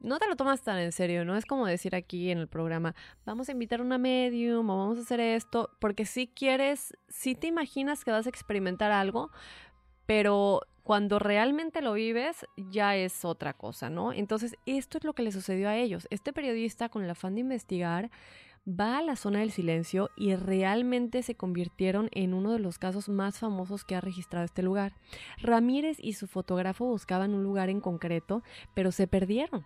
[0.00, 1.36] no te lo tomas tan en serio, ¿no?
[1.36, 4.98] Es como decir aquí en el programa, vamos a invitar a una medium o vamos
[4.98, 9.30] a hacer esto, porque si quieres, si te imaginas que vas a experimentar algo,
[10.06, 14.12] pero cuando realmente lo vives ya es otra cosa, ¿no?
[14.12, 16.06] Entonces, esto es lo que le sucedió a ellos.
[16.10, 18.10] Este periodista, con el afán de investigar,
[18.78, 23.08] va a la zona del silencio y realmente se convirtieron en uno de los casos
[23.08, 24.92] más famosos que ha registrado este lugar.
[25.42, 28.42] Ramírez y su fotógrafo buscaban un lugar en concreto,
[28.74, 29.64] pero se perdieron.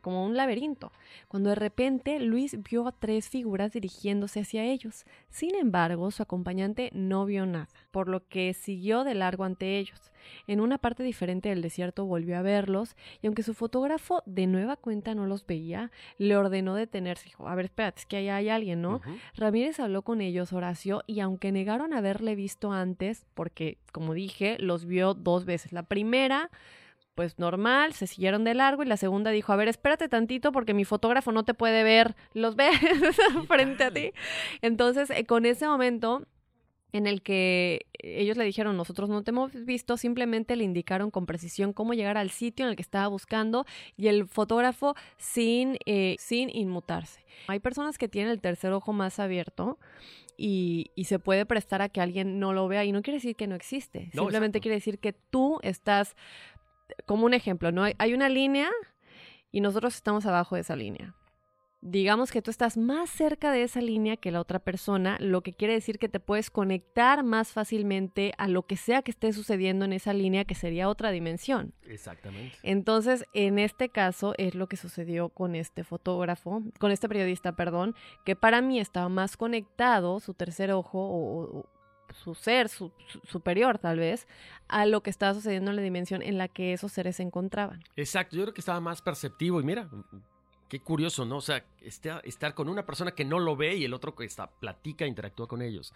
[0.00, 0.92] Como un laberinto,
[1.28, 5.04] cuando de repente Luis vio a tres figuras dirigiéndose hacia ellos.
[5.30, 10.12] Sin embargo, su acompañante no vio nada, por lo que siguió de largo ante ellos.
[10.46, 14.76] En una parte diferente del desierto volvió a verlos, y aunque su fotógrafo de nueva
[14.76, 17.24] cuenta no los veía, le ordenó detenerse.
[17.24, 19.00] Dijo, a ver, espérate, es que allá hay alguien, ¿no?
[19.34, 24.84] Ramírez habló con ellos, Horacio, y aunque negaron haberle visto antes, porque, como dije, los
[24.84, 25.72] vio dos veces.
[25.72, 26.50] La primera
[27.14, 30.74] pues normal, se siguieron de largo y la segunda dijo, a ver, espérate tantito porque
[30.74, 32.74] mi fotógrafo no te puede ver, los ves
[33.48, 34.12] frente a ti.
[34.62, 36.26] Entonces, eh, con ese momento
[36.92, 41.26] en el que ellos le dijeron, nosotros no te hemos visto, simplemente le indicaron con
[41.26, 43.64] precisión cómo llegar al sitio en el que estaba buscando
[43.96, 47.24] y el fotógrafo sin, eh, sin inmutarse.
[47.48, 49.78] Hay personas que tienen el tercer ojo más abierto
[50.36, 53.36] y, y, se puede prestar a que alguien no lo vea y no quiere decir
[53.36, 56.16] que no existe, simplemente quiere decir que tú estás
[57.06, 57.84] como un ejemplo, ¿no?
[57.98, 58.70] Hay una línea
[59.50, 61.14] y nosotros estamos abajo de esa línea.
[61.84, 65.52] Digamos que tú estás más cerca de esa línea que la otra persona, lo que
[65.52, 69.84] quiere decir que te puedes conectar más fácilmente a lo que sea que esté sucediendo
[69.84, 71.74] en esa línea, que sería otra dimensión.
[71.88, 72.56] Exactamente.
[72.62, 77.96] Entonces, en este caso es lo que sucedió con este fotógrafo, con este periodista, perdón,
[78.24, 81.66] que para mí estaba más conectado, su tercer ojo, o,
[82.12, 84.26] su ser superior tal vez
[84.68, 87.82] a lo que estaba sucediendo en la dimensión en la que esos seres se encontraban.
[87.96, 89.88] Exacto, yo creo que estaba más perceptivo y mira,
[90.68, 91.36] qué curioso, ¿no?
[91.36, 94.46] O sea, estar con una persona que no lo ve y el otro que está,
[94.46, 95.92] platica, interactúa con ellos.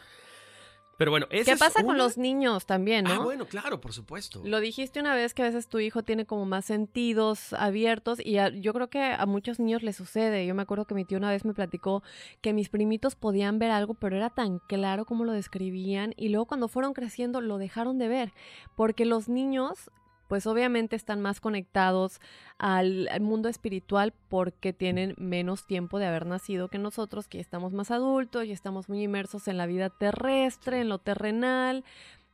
[0.96, 3.20] Pero bueno, ¿Qué pasa con los niños también, ah, no?
[3.20, 4.40] Ah, bueno, claro, por supuesto.
[4.44, 8.38] Lo dijiste una vez que a veces tu hijo tiene como más sentidos abiertos y
[8.60, 10.46] yo creo que a muchos niños les sucede.
[10.46, 12.02] Yo me acuerdo que mi tío una vez me platicó
[12.40, 16.46] que mis primitos podían ver algo, pero era tan claro como lo describían y luego
[16.46, 18.32] cuando fueron creciendo lo dejaron de ver,
[18.74, 19.90] porque los niños
[20.28, 22.20] pues obviamente están más conectados
[22.58, 27.90] al, mundo espiritual porque tienen menos tiempo de haber nacido que nosotros, que estamos más
[27.90, 31.84] adultos y estamos muy inmersos en la vida terrestre, en lo terrenal,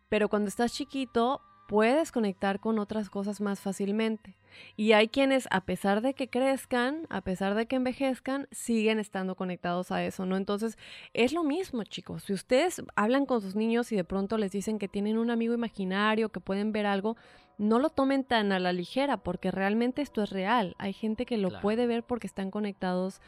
[0.09, 1.40] pero cuando estás chiquito
[1.73, 4.37] puedes conectar con otras cosas más fácilmente.
[4.77, 9.37] Y hay quienes, a pesar de que crezcan, a pesar de que envejezcan, siguen estando
[9.37, 10.37] conectados a eso, ¿no?
[10.37, 10.77] Entonces,
[11.14, 12.25] es lo mismo, chicos.
[12.25, 15.55] Si ustedes hablan con sus niños y de pronto les dicen que tienen un amigo
[15.55, 17.16] imaginario, que pueden ver algo,
[17.57, 20.77] no lo tomen tan a la ligera, porque realmente esto es real.
[20.77, 23.23] Hay gente que lo puede ver porque están conectados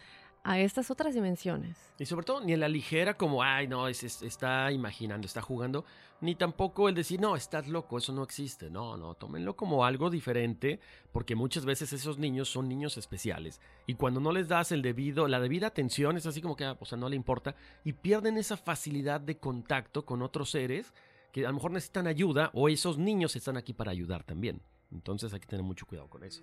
[0.44, 1.76] a estas otras dimensiones.
[1.98, 5.40] Y sobre todo, ni en la ligera como, ay, no, es, es- está imaginando, está
[5.40, 5.84] jugando,
[6.20, 8.70] ni tampoco el decir, no, estás loco, eso no existe.
[8.70, 10.80] No, no, tómenlo como algo diferente,
[11.12, 13.60] porque muchas veces esos niños son niños especiales.
[13.86, 16.76] Y cuando no les das el debido, la debida atención, es así como que, ah,
[16.78, 20.92] o sea, no le importa, y pierden esa facilidad de contacto con otros seres
[21.32, 24.60] que a lo mejor necesitan ayuda, o esos niños están aquí para ayudar también.
[24.92, 26.42] Entonces hay que tener mucho cuidado con eso.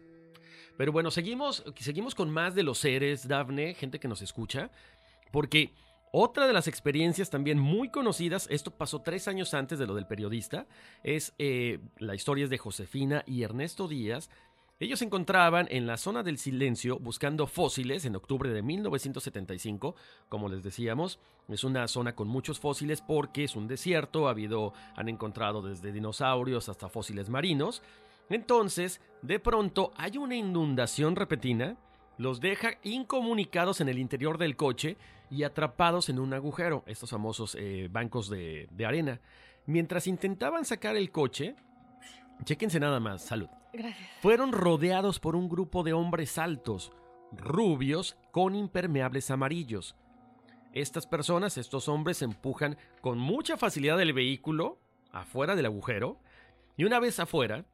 [0.82, 4.72] Pero bueno, seguimos, seguimos con más de los seres, Dafne, gente que nos escucha,
[5.30, 5.76] porque
[6.12, 10.08] otra de las experiencias también muy conocidas, esto pasó tres años antes de lo del
[10.08, 10.66] periodista,
[11.04, 14.32] es eh, la historia de Josefina y Ernesto Díaz.
[14.80, 19.96] Ellos se encontraban en la zona del silencio buscando fósiles en octubre de 1975,
[20.30, 24.74] como les decíamos, es una zona con muchos fósiles porque es un desierto, ha habido,
[24.96, 27.84] han encontrado desde dinosaurios hasta fósiles marinos.
[28.30, 31.78] Entonces, de pronto hay una inundación repentina,
[32.18, 34.98] los deja incomunicados en el interior del coche
[35.30, 39.20] y atrapados en un agujero, estos famosos eh, bancos de, de arena.
[39.66, 41.56] Mientras intentaban sacar el coche,
[42.44, 43.50] chéquense nada más, salud.
[43.74, 44.10] Gracias.
[44.22, 46.92] Fueron rodeados por un grupo de hombres altos,
[47.32, 49.96] rubios, con impermeables amarillos.
[50.74, 54.80] Estas personas, estos hombres, empujan con mucha facilidad el vehículo
[55.12, 56.20] afuera del agujero.
[56.78, 57.66] Y una vez afuera,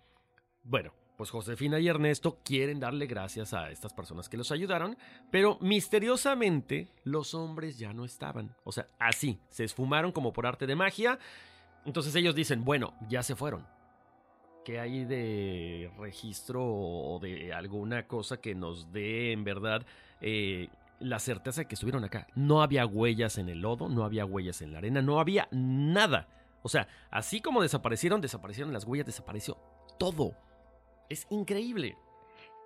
[0.68, 4.98] bueno, pues Josefina y Ernesto quieren darle gracias a estas personas que los ayudaron,
[5.32, 8.56] pero misteriosamente los hombres ya no estaban.
[8.64, 11.18] O sea, así, se esfumaron como por arte de magia.
[11.86, 13.66] Entonces ellos dicen, bueno, ya se fueron.
[14.66, 19.86] ¿Qué hay de registro o de alguna cosa que nos dé en verdad
[20.20, 20.68] eh,
[21.00, 22.28] la certeza de que estuvieron acá?
[22.36, 26.28] No había huellas en el lodo, no había huellas en la arena, no había nada.
[26.62, 29.58] O sea, así como desaparecieron, desaparecieron las huellas, desapareció
[29.98, 30.36] todo.
[31.10, 31.96] Es increíble.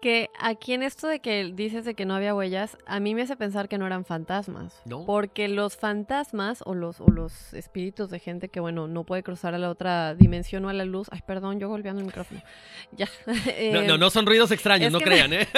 [0.01, 3.21] Que aquí en esto de que dices de que no había huellas, a mí me
[3.21, 4.81] hace pensar que no eran fantasmas.
[4.85, 5.05] No.
[5.05, 9.53] Porque los fantasmas o los, o los espíritus de gente que, bueno, no puede cruzar
[9.53, 11.07] a la otra dimensión o a la luz.
[11.11, 12.41] Ay, perdón, yo golpeando el micrófono.
[12.93, 13.07] Ya.
[13.27, 15.47] No, Eh, no, no son ruidos extraños, no crean, me- ¿eh?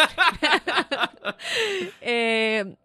[2.01, 2.75] Eh,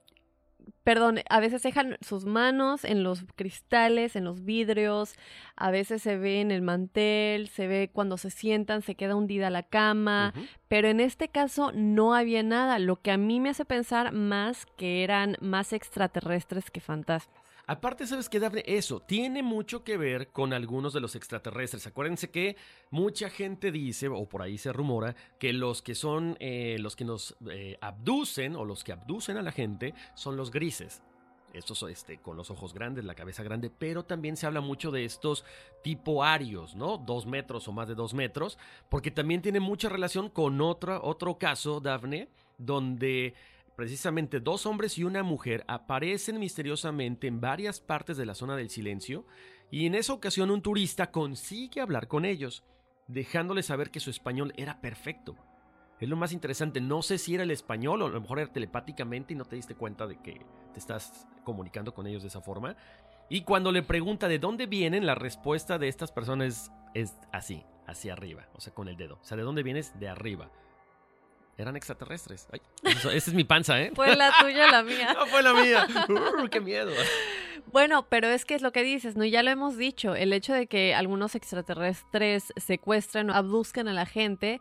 [0.89, 5.16] perdón, a veces dejan sus manos en los cristales, en los vidrios,
[5.55, 9.51] a veces se ve en el mantel, se ve cuando se sientan, se queda hundida
[9.51, 10.32] la cama,
[10.66, 14.64] pero en este caso no había nada, lo que a mí me hace pensar más
[14.78, 17.47] que eran más extraterrestres que fantasmas.
[17.69, 18.62] Aparte, ¿sabes qué, Dafne?
[18.64, 21.87] Eso tiene mucho que ver con algunos de los extraterrestres.
[21.87, 22.57] Acuérdense que
[22.89, 27.05] mucha gente dice, o por ahí se rumora, que los que son, eh, los que
[27.05, 31.03] nos eh, abducen, o los que abducen a la gente, son los grises.
[31.53, 35.05] Estos este, con los ojos grandes, la cabeza grande, pero también se habla mucho de
[35.05, 35.45] estos
[35.83, 36.97] tipo arios, ¿no?
[36.97, 38.57] Dos metros o más de dos metros,
[38.89, 43.35] porque también tiene mucha relación con otra, otro caso, Dafne, donde
[43.79, 48.70] precisamente dos hombres y una mujer aparecen misteriosamente en varias partes de la zona del
[48.70, 49.24] silencio
[49.70, 52.64] y en esa ocasión un turista consigue hablar con ellos,
[53.07, 55.37] dejándoles saber que su español era perfecto.
[56.01, 58.53] Es lo más interesante, no sé si era el español o a lo mejor era
[58.53, 62.41] telepáticamente y no te diste cuenta de que te estás comunicando con ellos de esa
[62.41, 62.74] forma.
[63.29, 68.14] Y cuando le pregunta de dónde vienen, la respuesta de estas personas es así, hacia
[68.14, 69.20] arriba, o sea, con el dedo.
[69.22, 69.97] O sea, ¿de dónde vienes?
[70.01, 70.51] De arriba.
[71.59, 72.46] Eran extraterrestres.
[72.52, 73.90] Ay, esa es mi panza, ¿eh?
[73.94, 75.12] Fue la tuya, la mía.
[75.18, 75.86] No fue la mía.
[76.09, 76.92] Urr, ¡Qué miedo!
[77.72, 79.24] Bueno, pero es que es lo que dices, ¿no?
[79.24, 84.06] Ya lo hemos dicho, el hecho de que algunos extraterrestres secuestren o abduzcan a la
[84.06, 84.61] gente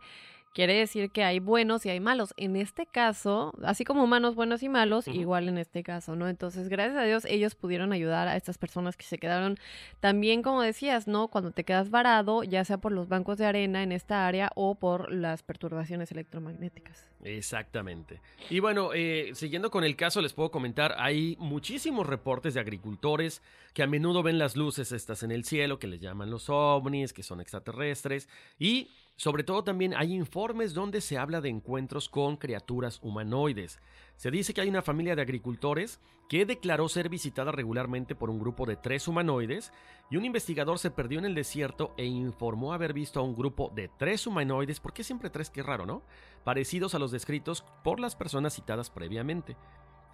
[0.54, 2.34] quiere decir que hay buenos y hay malos.
[2.36, 6.28] En este caso, así como humanos buenos y malos, igual en este caso, ¿no?
[6.28, 9.58] Entonces, gracias a Dios, ellos pudieron ayudar a estas personas que se quedaron
[10.00, 11.28] también, como decías, ¿no?
[11.28, 14.74] Cuando te quedas varado, ya sea por los bancos de arena en esta área o
[14.74, 17.06] por las perturbaciones electromagnéticas.
[17.24, 18.20] Exactamente.
[18.50, 23.42] Y bueno, eh, siguiendo con el caso, les puedo comentar, hay muchísimos reportes de agricultores
[23.74, 27.12] que a menudo ven las luces estas en el cielo, que les llaman los ovnis,
[27.12, 28.28] que son extraterrestres,
[28.58, 33.80] y sobre todo también hay informes donde se habla de encuentros con criaturas humanoides.
[34.14, 38.38] Se dice que hay una familia de agricultores que declaró ser visitada regularmente por un
[38.38, 39.72] grupo de tres humanoides
[40.08, 43.72] y un investigador se perdió en el desierto e informó haber visto a un grupo
[43.74, 45.50] de tres humanoides, ¿por qué siempre tres?
[45.50, 46.04] Qué raro, ¿no?
[46.44, 49.56] Parecidos a los descritos por las personas citadas previamente.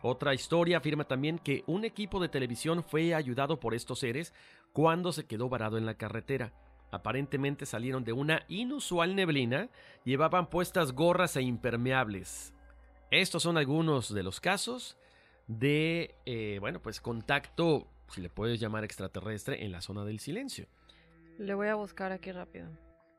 [0.00, 4.32] Otra historia afirma también que un equipo de televisión fue ayudado por estos seres
[4.72, 6.54] cuando se quedó varado en la carretera.
[6.94, 9.68] Aparentemente salieron de una inusual neblina,
[10.04, 12.54] llevaban puestas gorras e impermeables.
[13.10, 14.96] Estos son algunos de los casos
[15.48, 20.66] de, eh, bueno, pues contacto, si le puedes llamar extraterrestre, en la zona del silencio.
[21.38, 22.68] Le voy a buscar aquí rápido.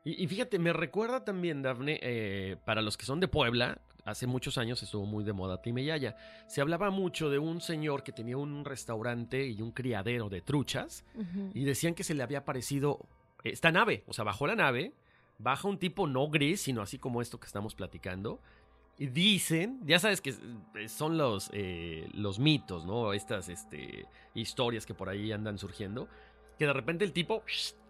[0.04, 4.26] Y, y fíjate, me recuerda también, Dafne, eh, para los que son de Puebla, hace
[4.26, 6.16] muchos años estuvo muy de moda Tlimeyaya.
[6.46, 11.04] Se hablaba mucho de un señor que tenía un restaurante y un criadero de truchas
[11.52, 13.06] y decían que se le había aparecido
[13.44, 14.92] esta nave, o sea, bajó la nave,
[15.38, 18.40] baja un tipo no gris, sino así como esto que estamos platicando.
[18.98, 20.34] Y dicen, ya sabes que
[20.88, 23.12] son los, eh, los mitos, ¿no?
[23.12, 26.08] Estas este, historias que por ahí andan surgiendo.
[26.58, 27.42] Que de repente el tipo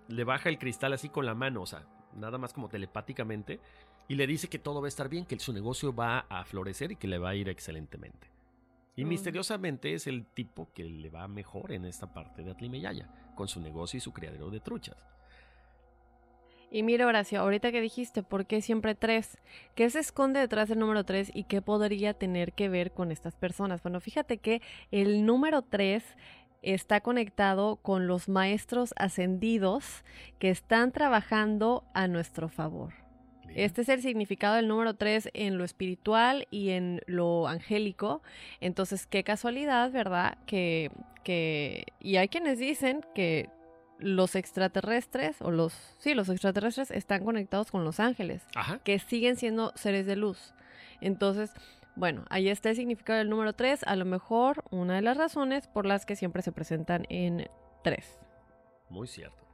[0.08, 1.86] le baja el cristal así con la mano, o sea,
[2.16, 3.60] nada más como telepáticamente.
[4.08, 6.92] Y le dice que todo va a estar bien, que su negocio va a florecer
[6.92, 8.28] y que le va a ir excelentemente.
[8.96, 9.08] Y Mm.
[9.08, 13.60] misteriosamente es el tipo que le va mejor en esta parte de Atlimeyaya, con su
[13.60, 14.96] negocio y su criadero de truchas.
[16.76, 19.38] Y mira, Horacio, ahorita que dijiste, ¿por qué siempre tres?
[19.74, 23.34] ¿Qué se esconde detrás del número tres y qué podría tener que ver con estas
[23.34, 23.82] personas?
[23.82, 24.60] Bueno, fíjate que
[24.90, 26.04] el número tres
[26.60, 30.04] está conectado con los maestros ascendidos
[30.38, 32.92] que están trabajando a nuestro favor.
[33.54, 38.20] Este es el significado del número 3 en lo espiritual y en lo angélico.
[38.60, 40.36] Entonces, qué casualidad, ¿verdad?
[40.44, 40.90] Que,
[41.24, 41.86] que...
[42.00, 43.48] Y hay quienes dicen que
[43.98, 45.72] los extraterrestres, o los...
[45.98, 48.78] Sí, los extraterrestres están conectados con los ángeles, Ajá.
[48.84, 50.54] que siguen siendo seres de luz.
[51.00, 51.50] Entonces,
[51.94, 53.84] bueno, ahí está el significado del número 3.
[53.84, 57.48] A lo mejor una de las razones por las que siempre se presentan en
[57.84, 58.18] 3.
[58.90, 59.46] Muy cierto.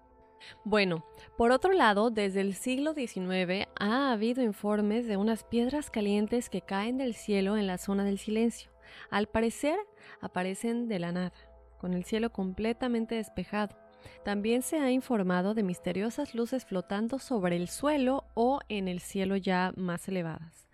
[0.64, 1.04] Bueno,
[1.38, 6.62] por otro lado, desde el siglo XIX ha habido informes de unas piedras calientes que
[6.62, 8.72] caen del cielo en la zona del silencio.
[9.10, 9.78] Al parecer,
[10.20, 11.32] aparecen de la nada,
[11.78, 13.76] con el cielo completamente despejado.
[14.24, 19.36] También se ha informado de misteriosas luces flotando sobre el suelo o en el cielo
[19.36, 20.68] ya más elevadas.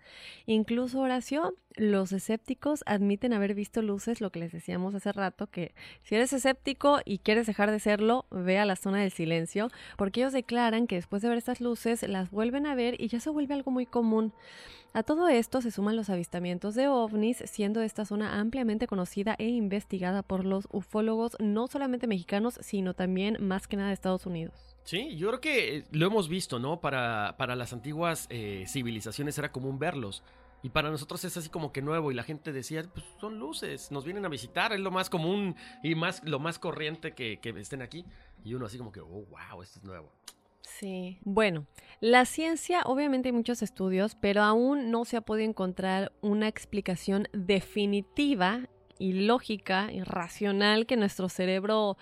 [0.45, 5.73] Incluso Horacio, los escépticos admiten haber visto luces, lo que les decíamos hace rato, que
[6.03, 10.21] si eres escéptico y quieres dejar de serlo, ve a la zona del silencio, porque
[10.21, 13.29] ellos declaran que después de ver estas luces las vuelven a ver y ya se
[13.29, 14.33] vuelve algo muy común.
[14.91, 19.47] A todo esto se suman los avistamientos de ovnis, siendo esta zona ampliamente conocida e
[19.47, 24.68] investigada por los ufólogos no solamente mexicanos, sino también más que nada de Estados Unidos.
[24.89, 26.81] Sí, yo creo que eh, lo hemos visto, ¿no?
[26.81, 30.23] Para, para las antiguas eh, civilizaciones era común verlos.
[30.63, 33.91] Y para nosotros es así como que nuevo y la gente decía, pues son luces,
[33.91, 37.51] nos vienen a visitar, es lo más común y más lo más corriente que, que
[37.51, 38.03] estén aquí.
[38.43, 40.11] Y uno así como que, oh, wow, esto es nuevo.
[40.63, 41.19] Sí.
[41.21, 41.67] Bueno,
[41.99, 47.27] la ciencia, obviamente hay muchos estudios, pero aún no se ha podido encontrar una explicación
[47.31, 48.67] definitiva
[48.97, 51.95] y lógica y racional que nuestro cerebro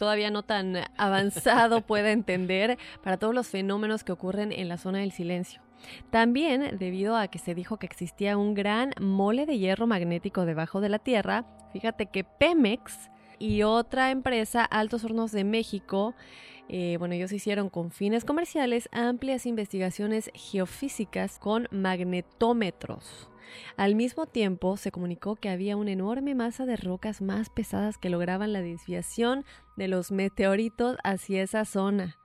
[0.00, 5.00] todavía no tan avanzado pueda entender para todos los fenómenos que ocurren en la zona
[5.00, 5.60] del silencio.
[6.08, 10.80] También, debido a que se dijo que existía un gran mole de hierro magnético debajo
[10.80, 11.44] de la Tierra,
[11.74, 16.14] fíjate que Pemex y otra empresa, Altos Hornos de México,
[16.70, 23.29] eh, bueno, ellos hicieron con fines comerciales amplias investigaciones geofísicas con magnetómetros.
[23.76, 28.10] Al mismo tiempo, se comunicó que había una enorme masa de rocas más pesadas que
[28.10, 29.44] lograban la desviación
[29.76, 32.16] de los meteoritos hacia esa zona.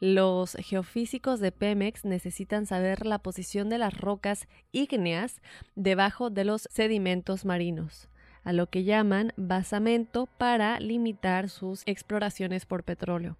[0.00, 5.40] Los geofísicos de Pemex necesitan saber la posición de las rocas ígneas
[5.74, 8.08] debajo de los sedimentos marinos,
[8.42, 13.36] a lo que llaman basamento para limitar sus exploraciones por petróleo.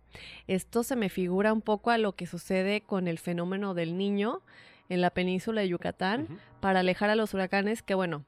[0.47, 4.43] Esto se me figura un poco a lo que sucede con el fenómeno del niño
[4.89, 8.25] en la península de Yucatán para alejar a los huracanes, que bueno,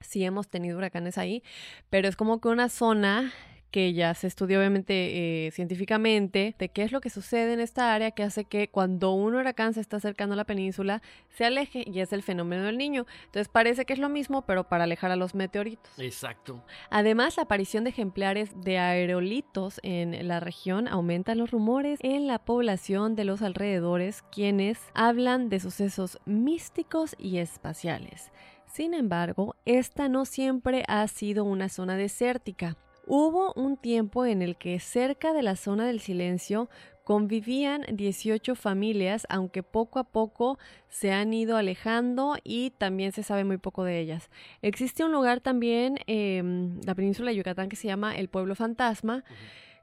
[0.00, 1.42] sí hemos tenido huracanes ahí,
[1.90, 3.32] pero es como que una zona
[3.74, 7.92] que ya se estudió obviamente eh, científicamente de qué es lo que sucede en esta
[7.92, 11.82] área que hace que cuando un huracán se está acercando a la península se aleje
[11.84, 13.04] y es el fenómeno del niño.
[13.24, 15.90] Entonces parece que es lo mismo pero para alejar a los meteoritos.
[15.98, 16.64] Exacto.
[16.88, 22.38] Además, la aparición de ejemplares de aerolitos en la región aumenta los rumores en la
[22.38, 28.30] población de los alrededores, quienes hablan de sucesos místicos y espaciales.
[28.72, 32.76] Sin embargo, esta no siempre ha sido una zona desértica.
[33.06, 36.70] Hubo un tiempo en el que cerca de la zona del silencio
[37.04, 43.44] convivían 18 familias, aunque poco a poco se han ido alejando y también se sabe
[43.44, 44.30] muy poco de ellas.
[44.62, 49.22] Existe un lugar también en la península de Yucatán que se llama el Pueblo Fantasma,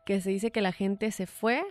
[0.03, 1.61] que se dice que la gente se fue,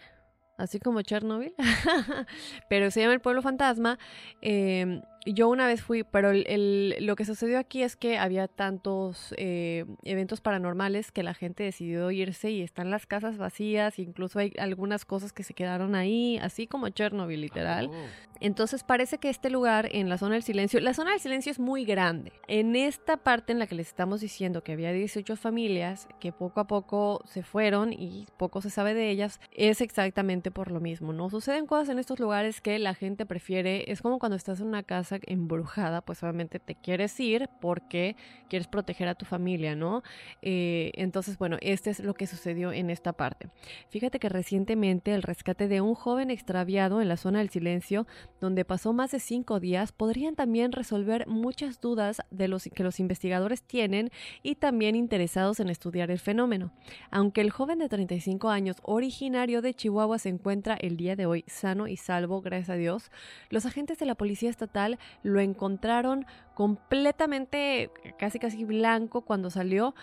[0.57, 1.53] así como Chernobyl,
[2.69, 3.99] pero se llama el Pueblo Fantasma.
[4.41, 8.49] Eh, yo una vez fui, pero el, el, lo que sucedió aquí es que había
[8.49, 14.39] tantos eh, eventos paranormales que la gente decidió irse y están las casas vacías, incluso
[14.39, 17.91] hay algunas cosas que se quedaron ahí, así como Chernobyl, literal.
[17.91, 18.31] Oh.
[18.41, 21.59] Entonces parece que este lugar en la zona del silencio, la zona del silencio es
[21.59, 22.33] muy grande.
[22.49, 26.61] En esta parte en la que les estamos diciendo que había 18 familias que poco
[26.61, 31.13] a poco se fueron y poco se sabe de ellas, es exactamente por lo mismo,
[31.13, 31.29] ¿no?
[31.29, 34.83] Suceden cosas en estos lugares que la gente prefiere, es como cuando estás en una
[34.83, 38.17] casa embrujada, pues obviamente te quieres ir porque
[38.49, 40.03] quieres proteger a tu familia, ¿no?
[40.43, 43.49] Eh, entonces, bueno, este es lo que sucedió en esta parte.
[43.89, 48.07] Fíjate que recientemente el rescate de un joven extraviado en la zona del silencio,
[48.41, 53.01] donde pasó más de cinco días, podrían también resolver muchas dudas de los que los
[53.01, 54.11] investigadores tienen
[54.43, 56.73] y también interesados en estudiar el fenómeno.
[57.11, 61.45] Aunque el joven de 35 años, originario de Chihuahua, se encuentra el día de hoy
[61.47, 63.11] sano y salvo, gracias a Dios,
[63.49, 69.95] los agentes de la Policía Estatal lo encontraron completamente casi casi blanco cuando salió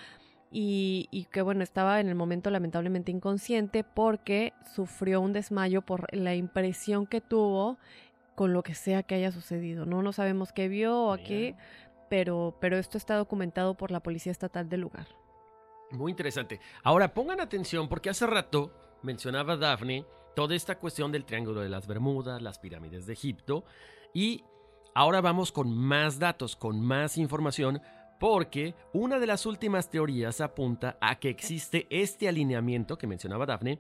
[0.52, 6.36] y, que bueno, estaba en el momento lamentablemente inconsciente porque sufrió un desmayo por la
[6.36, 7.78] impresión que tuvo
[8.36, 9.86] con lo que sea que haya sucedido.
[9.86, 11.56] No, no sabemos qué vio aquí,
[12.10, 15.08] pero, pero esto está documentado por la Policía Estatal del lugar.
[15.92, 16.60] Muy interesante.
[16.84, 18.72] Ahora pongan atención porque hace rato
[19.04, 23.64] mencionaba Daphne toda esta cuestión del Triángulo de las Bermudas, las pirámides de Egipto
[24.14, 24.44] y
[24.98, 27.82] ahora vamos con más datos, con más información
[28.20, 33.80] porque una de las últimas teorías apunta a que existe este alineamiento que mencionaba Daphne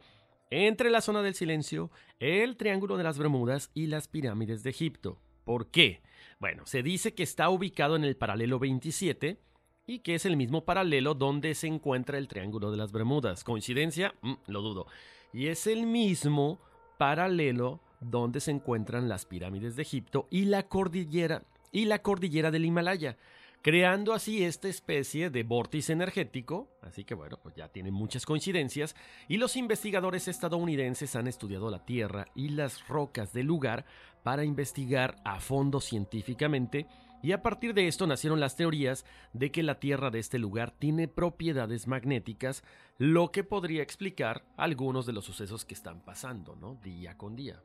[0.51, 1.89] entre la zona del silencio,
[2.19, 5.19] el Triángulo de las Bermudas y las pirámides de Egipto.
[5.43, 6.03] ¿Por qué?
[6.39, 9.39] Bueno, se dice que está ubicado en el paralelo 27
[9.87, 13.43] y que es el mismo paralelo donde se encuentra el Triángulo de las Bermudas.
[13.43, 14.13] ¿Coincidencia?
[14.21, 14.85] Mm, lo dudo.
[15.33, 16.59] Y es el mismo
[16.99, 22.65] paralelo donde se encuentran las pirámides de Egipto y la cordillera y la cordillera del
[22.65, 23.17] Himalaya
[23.61, 28.95] creando así esta especie de vórtice energético, así que bueno, pues ya tiene muchas coincidencias,
[29.27, 33.85] y los investigadores estadounidenses han estudiado la Tierra y las rocas del lugar
[34.23, 36.87] para investigar a fondo científicamente,
[37.23, 40.71] y a partir de esto nacieron las teorías de que la Tierra de este lugar
[40.71, 42.63] tiene propiedades magnéticas,
[42.97, 46.75] lo que podría explicar algunos de los sucesos que están pasando, ¿no?
[46.75, 47.61] Día con día.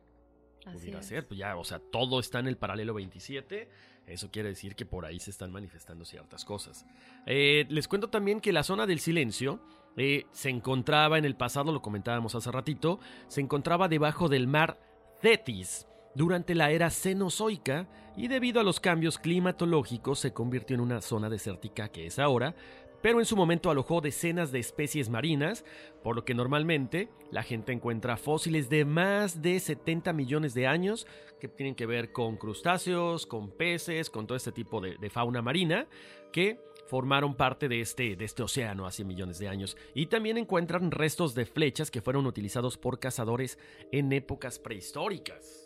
[0.65, 3.69] Pudiera ser, pues ya, o sea, todo está en el paralelo 27
[4.07, 6.87] eso quiere decir que por ahí se están manifestando ciertas cosas.
[7.27, 9.61] Eh, les cuento también que la zona del silencio
[9.97, 12.99] eh, se encontraba en el pasado, lo comentábamos hace ratito,
[13.29, 14.79] se encontraba debajo del mar
[15.21, 21.01] Thetis durante la era cenozoica y debido a los cambios climatológicos se convirtió en una
[21.01, 22.55] zona desértica que es ahora,
[23.03, 25.65] pero en su momento alojó decenas de especies marinas,
[26.03, 31.07] por lo que normalmente la gente encuentra fósiles de más de 70 millones de años
[31.41, 35.89] que tienen que ver con crustáceos, con peces, con todo este tipo de, fauna marina
[36.33, 39.77] que formaron parte de este, de este océano hace millones de años.
[39.95, 43.59] Y también encuentran restos de flechas que fueron utilizados por cazadores
[43.91, 45.62] en épocas prehistóricas.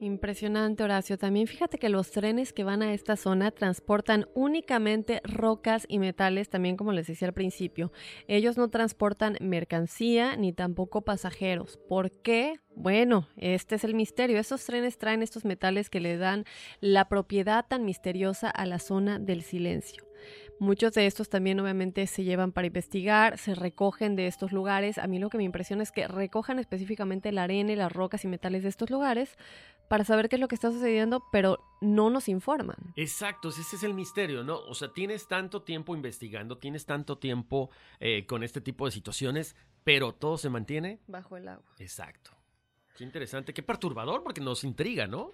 [0.00, 1.18] Impresionante, Horacio.
[1.18, 6.48] También fíjate que los trenes que van a esta zona transportan únicamente rocas y metales,
[6.48, 7.90] también como les decía al principio.
[8.28, 11.78] Ellos no transportan mercancía ni tampoco pasajeros.
[11.88, 12.60] ¿Por qué?
[12.76, 14.38] Bueno, este es el misterio.
[14.38, 16.44] Estos trenes traen estos metales que le dan
[16.80, 20.04] la propiedad tan misteriosa a la zona del silencio.
[20.60, 24.98] Muchos de estos también obviamente se llevan para investigar, se recogen de estos lugares.
[24.98, 28.24] A mí lo que me impresiona es que recojan específicamente la arena y las rocas
[28.24, 29.36] y metales de estos lugares
[29.88, 32.76] para saber qué es lo que está sucediendo, pero no nos informan.
[32.96, 34.58] Exacto, ese es el misterio, ¿no?
[34.58, 39.56] O sea, tienes tanto tiempo investigando, tienes tanto tiempo eh, con este tipo de situaciones,
[39.84, 41.72] pero todo se mantiene bajo el agua.
[41.78, 42.32] Exacto.
[42.96, 45.32] Qué interesante, qué perturbador, porque nos intriga, ¿no?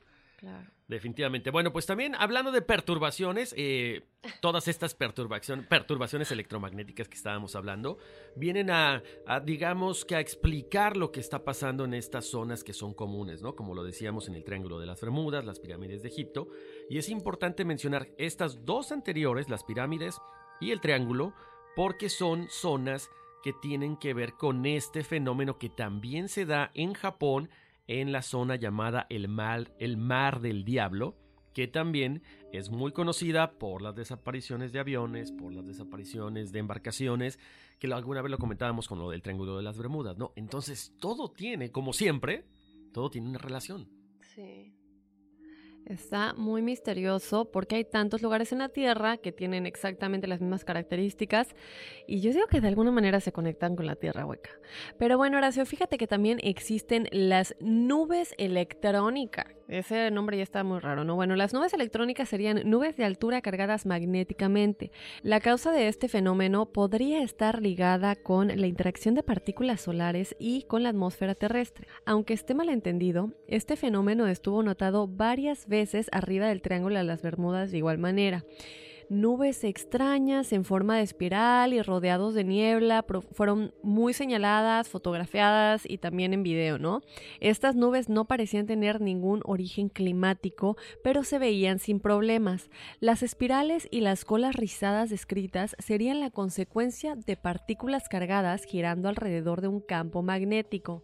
[0.87, 1.51] Definitivamente.
[1.51, 4.03] Bueno, pues también hablando de perturbaciones, eh,
[4.41, 7.97] todas estas perturbaciones electromagnéticas que estábamos hablando,
[8.37, 9.03] vienen a,
[9.45, 13.57] digamos que a explicar lo que está pasando en estas zonas que son comunes, ¿no?
[13.57, 16.49] Como lo decíamos en el Triángulo de las Bermudas, las pirámides de Egipto.
[16.91, 20.18] Y es importante mencionar estas dos anteriores, las pirámides
[20.61, 21.32] y el Triángulo,
[21.76, 23.11] porque son zonas
[23.43, 27.51] que tienen que ver con este fenómeno que también se da en Japón
[27.87, 31.16] en la zona llamada el mar, el mar del Diablo,
[31.53, 32.22] que también
[32.53, 37.39] es muy conocida por las desapariciones de aviones, por las desapariciones de embarcaciones,
[37.78, 40.32] que alguna vez lo comentábamos con lo del Triángulo de las Bermudas, ¿no?
[40.37, 42.45] Entonces todo tiene, como siempre,
[42.93, 43.89] todo tiene una relación.
[44.20, 44.74] Sí.
[45.87, 50.64] Está muy misterioso porque hay tantos lugares en la Tierra que tienen exactamente las mismas
[50.64, 51.49] características
[52.07, 54.51] y yo digo que de alguna manera se conectan con la Tierra hueca.
[54.99, 59.47] Pero bueno, Horacio, fíjate que también existen las nubes electrónicas.
[59.69, 61.15] Ese nombre ya está muy raro, ¿no?
[61.15, 64.91] Bueno, las nubes electrónicas serían nubes de altura cargadas magnéticamente.
[65.23, 70.65] La causa de este fenómeno podría estar ligada con la interacción de partículas solares y
[70.65, 71.87] con la atmósfera terrestre.
[72.05, 77.71] Aunque esté malentendido, este fenómeno estuvo notado varias veces arriba del Triángulo de las Bermudas
[77.71, 78.45] de igual manera.
[79.09, 85.99] Nubes extrañas en forma de espiral y rodeados de niebla fueron muy señaladas, fotografiadas y
[85.99, 87.01] también en video, ¿no?
[87.41, 92.71] Estas nubes no parecían tener ningún origen climático, pero se veían sin problemas.
[93.01, 99.61] Las espirales y las colas rizadas descritas serían la consecuencia de partículas cargadas girando alrededor
[99.61, 101.03] de un campo magnético.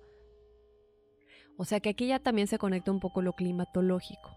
[1.61, 4.35] O sea que aquí ya también se conecta un poco lo climatológico.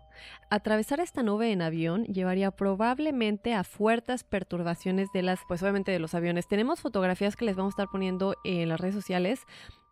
[0.50, 6.00] Atravesar esta nube en avión llevaría probablemente a fuertes perturbaciones de las, pues obviamente de
[6.00, 6.50] los aviones.
[6.50, 9.40] Tenemos fotografías que les vamos a estar poniendo en las redes sociales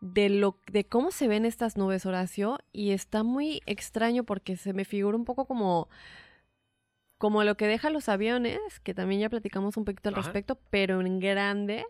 [0.01, 4.73] de lo de cómo se ven estas nubes, Horacio, y está muy extraño porque se
[4.73, 5.87] me figura un poco como
[7.17, 10.99] como lo que deja los aviones, que también ya platicamos un poquito al respecto, pero
[10.99, 11.85] en grande.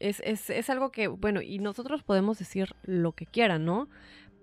[0.00, 3.88] Es, es, es algo que, bueno, y nosotros podemos decir lo que quieran, ¿no?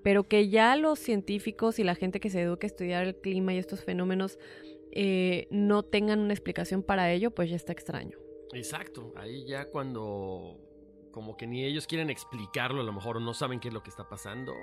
[0.06, 3.56] Pero que ya los científicos y la gente que se educa a estudiar el clima
[3.56, 4.38] y estos fenómenos
[4.92, 8.16] eh, no tengan una explicación para ello, pues ya está extraño.
[8.54, 10.60] Exacto, ahí ya cuando
[11.10, 13.90] como que ni ellos quieren explicarlo, a lo mejor no saben qué es lo que
[13.90, 14.54] está pasando.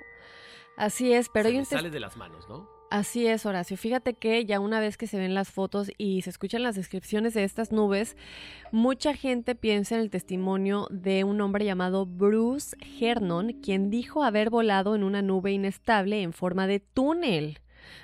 [0.77, 2.71] Así es, pero se hay sale de las manos, ¿no?
[2.93, 3.79] Así es, Horacio.
[3.79, 7.33] Fíjate que ya una vez que se ven las fotos y se escuchan las descripciones
[7.33, 8.19] de estas nubes,
[8.71, 14.51] mucha gente piensa en el testimonio de un hombre llamado Bruce Hernon, quien dijo haber
[14.51, 17.61] volado en una nube inestable en forma de túnel.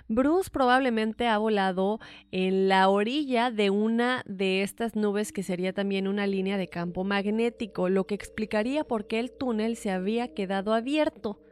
[0.09, 2.01] Bruce probablemente ha volado
[2.33, 7.05] en la orilla de una de estas nubes que sería también una línea de campo
[7.05, 11.43] magnético, lo que explicaría por qué el túnel se había quedado abierto.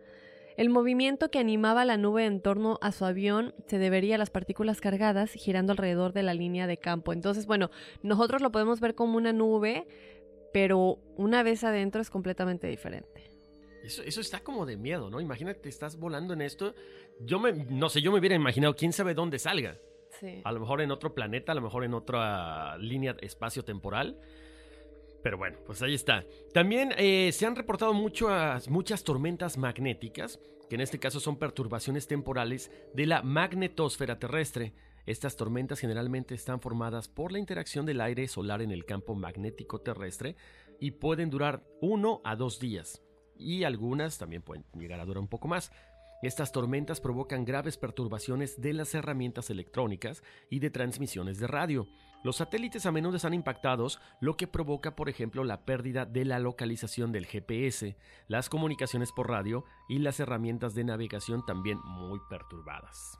[0.56, 4.30] El movimiento que animaba la nube en torno a su avión se debería a las
[4.30, 7.12] partículas cargadas girando alrededor de la línea de campo.
[7.12, 7.70] Entonces, bueno,
[8.02, 9.86] nosotros lo podemos ver como una nube,
[10.54, 13.30] pero una vez adentro es completamente diferente.
[13.84, 15.20] Eso, eso está como de miedo, ¿no?
[15.20, 16.74] Imagínate, estás volando en esto.
[17.20, 19.76] Yo me, no sé, yo me hubiera imaginado, quién sabe dónde salga.
[20.18, 20.40] Sí.
[20.42, 24.18] A lo mejor en otro planeta, a lo mejor en otra línea espacio-temporal.
[25.26, 26.24] Pero bueno, pues ahí está.
[26.54, 32.06] También eh, se han reportado muchas, muchas tormentas magnéticas, que en este caso son perturbaciones
[32.06, 34.72] temporales de la magnetosfera terrestre.
[35.04, 39.80] Estas tormentas generalmente están formadas por la interacción del aire solar en el campo magnético
[39.80, 40.36] terrestre
[40.78, 43.02] y pueden durar uno a dos días.
[43.36, 45.72] Y algunas también pueden llegar a durar un poco más.
[46.22, 51.88] Estas tormentas provocan graves perturbaciones de las herramientas electrónicas y de transmisiones de radio.
[52.26, 56.40] Los satélites a menudo están impactados, lo que provoca, por ejemplo, la pérdida de la
[56.40, 57.96] localización del GPS,
[58.26, 63.16] las comunicaciones por radio y las herramientas de navegación también muy perturbadas.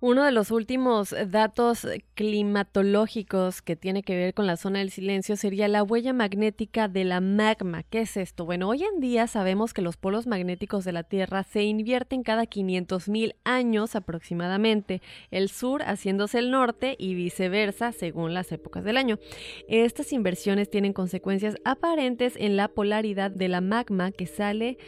[0.00, 1.84] Uno de los últimos datos
[2.14, 7.02] climatológicos que tiene que ver con la zona del silencio sería la huella magnética de
[7.02, 7.82] la magma.
[7.82, 8.44] ¿Qué es esto?
[8.44, 12.44] Bueno, hoy en día sabemos que los polos magnéticos de la Tierra se invierten cada
[12.44, 19.18] 500.000 años aproximadamente, el sur haciéndose el norte y viceversa según las épocas del año.
[19.66, 24.78] Estas inversiones tienen consecuencias aparentes en la polaridad de la magma que sale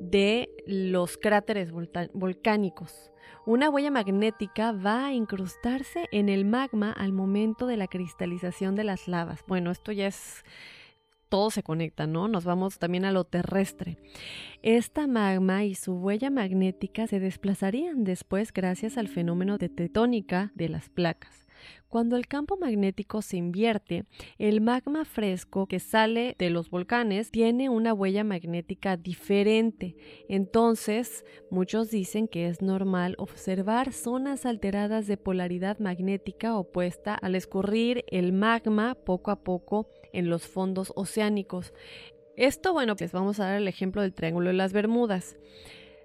[0.00, 1.70] de los cráteres
[2.12, 3.10] volcánicos.
[3.44, 8.84] Una huella magnética va a incrustarse en el magma al momento de la cristalización de
[8.84, 9.44] las lavas.
[9.46, 10.44] Bueno, esto ya es
[11.28, 12.28] todo se conecta, ¿no?
[12.28, 13.98] Nos vamos también a lo terrestre.
[14.62, 20.68] Esta magma y su huella magnética se desplazarían después gracias al fenómeno de tetónica de
[20.68, 21.45] las placas.
[21.96, 24.04] Cuando el campo magnético se invierte,
[24.36, 29.96] el magma fresco que sale de los volcanes tiene una huella magnética diferente.
[30.28, 38.04] Entonces, muchos dicen que es normal observar zonas alteradas de polaridad magnética opuesta al escurrir
[38.08, 41.72] el magma poco a poco en los fondos oceánicos.
[42.36, 45.38] Esto, bueno, pues vamos a dar el ejemplo del Triángulo de las Bermudas.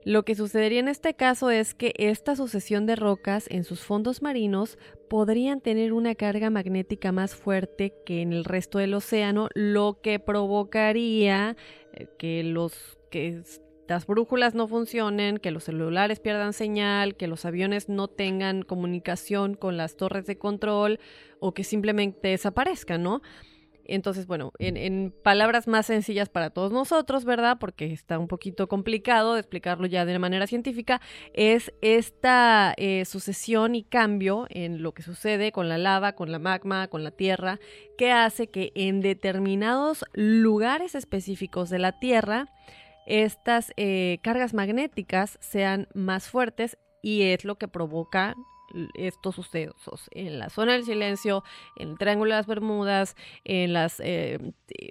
[0.03, 4.21] Lo que sucedería en este caso es que esta sucesión de rocas en sus fondos
[4.21, 4.79] marinos
[5.09, 10.19] podrían tener una carga magnética más fuerte que en el resto del océano, lo que
[10.19, 11.55] provocaría
[11.93, 12.97] eh, que los
[13.91, 19.55] las brújulas no funcionen, que los celulares pierdan señal, que los aviones no tengan comunicación
[19.55, 20.99] con las torres de control
[21.41, 23.21] o que simplemente desaparezcan, ¿no?
[23.91, 27.57] Entonces, bueno, en, palabras más sencillas para todos nosotros, ¿verdad?
[27.59, 31.01] Porque está un poquito complicado de explicarlo ya de manera científica,
[31.33, 36.39] es esta eh, sucesión y cambio en lo que sucede con la lava, con la
[36.39, 37.59] magma, con la tierra,
[37.97, 42.47] que hace que en determinados lugares específicos de la Tierra,
[43.05, 48.35] estas eh, cargas magnéticas sean más fuertes y es lo que provoca
[48.93, 51.43] estos sucesos en la zona del silencio,
[51.75, 54.39] en el Triángulo de las Bermudas, en las eh,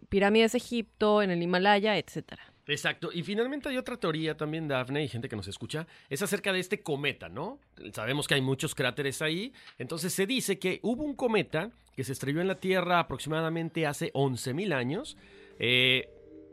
[0.08, 2.42] pirámides de Egipto, en el Himalaya, etcétera.
[2.66, 3.10] Exacto.
[3.12, 6.60] Y finalmente hay otra teoría también, Dafne, y gente que nos escucha, es acerca de
[6.60, 7.58] este cometa, ¿no?
[7.92, 9.52] Sabemos que hay muchos cráteres ahí.
[9.78, 14.12] Entonces se dice que hubo un cometa que se estrelló en la Tierra aproximadamente hace
[14.12, 15.16] 11.000 años.
[15.58, 16.08] Eh,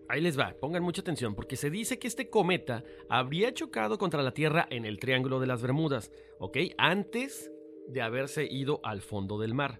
[0.09, 4.23] ahí les va, pongan mucha atención, porque se dice que este cometa habría chocado contra
[4.23, 6.57] la Tierra en el Triángulo de las Bermudas, ¿ok?
[6.77, 7.51] Antes
[7.87, 9.79] de haberse ido al fondo del mar.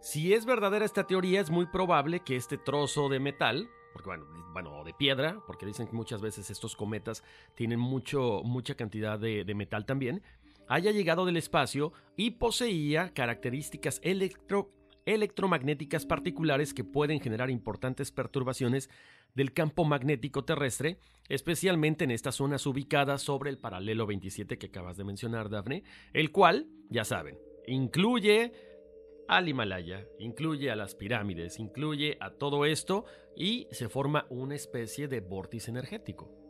[0.00, 4.26] Si es verdadera esta teoría, es muy probable que este trozo de metal, porque bueno,
[4.52, 9.44] bueno, de piedra, porque dicen que muchas veces estos cometas tienen mucho, mucha cantidad de,
[9.44, 10.22] de metal también,
[10.68, 14.70] haya llegado del espacio y poseía características electro,
[15.06, 18.90] electromagnéticas particulares que pueden generar importantes perturbaciones
[19.34, 20.98] del campo magnético terrestre,
[21.28, 26.32] especialmente en estas zonas ubicadas sobre el paralelo 27 que acabas de mencionar, Dafne, el
[26.32, 28.52] cual, ya saben, incluye
[29.28, 33.04] al Himalaya, incluye a las pirámides, incluye a todo esto
[33.36, 36.47] y se forma una especie de vórtice energético.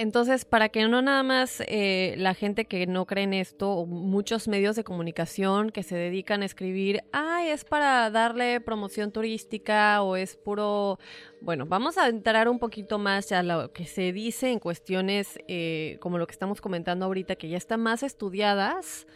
[0.00, 3.84] Entonces, para que no nada más eh, la gente que no cree en esto, o
[3.84, 10.00] muchos medios de comunicación que se dedican a escribir, ah, es para darle promoción turística
[10.02, 11.00] o es puro...
[11.40, 15.96] Bueno, vamos a entrar un poquito más a lo que se dice en cuestiones eh,
[15.98, 19.08] como lo que estamos comentando ahorita, que ya están más estudiadas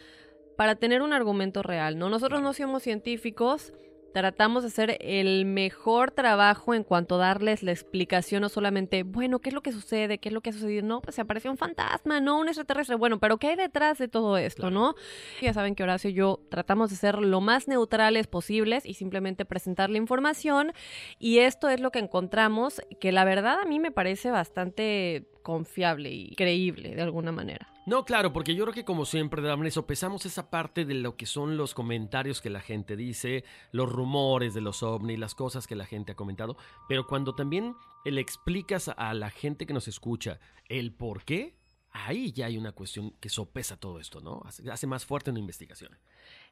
[0.56, 2.08] para tener un argumento real, ¿no?
[2.10, 3.72] Nosotros no somos científicos,
[4.12, 9.38] tratamos de hacer el mejor trabajo en cuanto a darles la explicación, no solamente, bueno,
[9.40, 10.18] ¿qué es lo que sucede?
[10.18, 10.86] ¿Qué es lo que ha sucedido?
[10.86, 12.96] No, pues se apareció un fantasma, no un extraterrestre.
[12.96, 14.94] Bueno, pero ¿qué hay detrás de todo esto, no?
[15.40, 19.44] Ya saben que Horacio y yo tratamos de ser lo más neutrales posibles y simplemente
[19.44, 20.72] presentar la información.
[21.18, 26.10] Y esto es lo que encontramos, que la verdad a mí me parece bastante confiable
[26.10, 27.71] y creíble de alguna manera.
[27.84, 31.26] No, claro, porque yo creo que como siempre, Damne, sopesamos esa parte de lo que
[31.26, 35.74] son los comentarios que la gente dice, los rumores de los ovnis, las cosas que
[35.74, 36.56] la gente ha comentado,
[36.88, 37.74] pero cuando también
[38.04, 41.56] le explicas a la gente que nos escucha el por qué,
[41.90, 44.42] ahí ya hay una cuestión que sopesa todo esto, ¿no?
[44.70, 45.98] Hace más fuerte una investigación.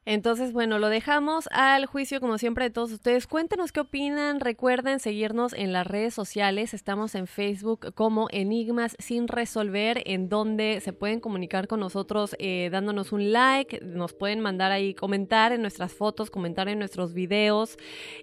[0.03, 3.27] Entonces, bueno, lo dejamos al juicio como siempre de todos ustedes.
[3.27, 4.39] Cuéntenos qué opinan.
[4.39, 6.73] Recuerden seguirnos en las redes sociales.
[6.73, 12.69] Estamos en Facebook como Enigmas sin resolver, en donde se pueden comunicar con nosotros eh,
[12.71, 13.79] dándonos un like.
[13.83, 17.77] Nos pueden mandar ahí comentar en nuestras fotos, comentar en nuestros videos.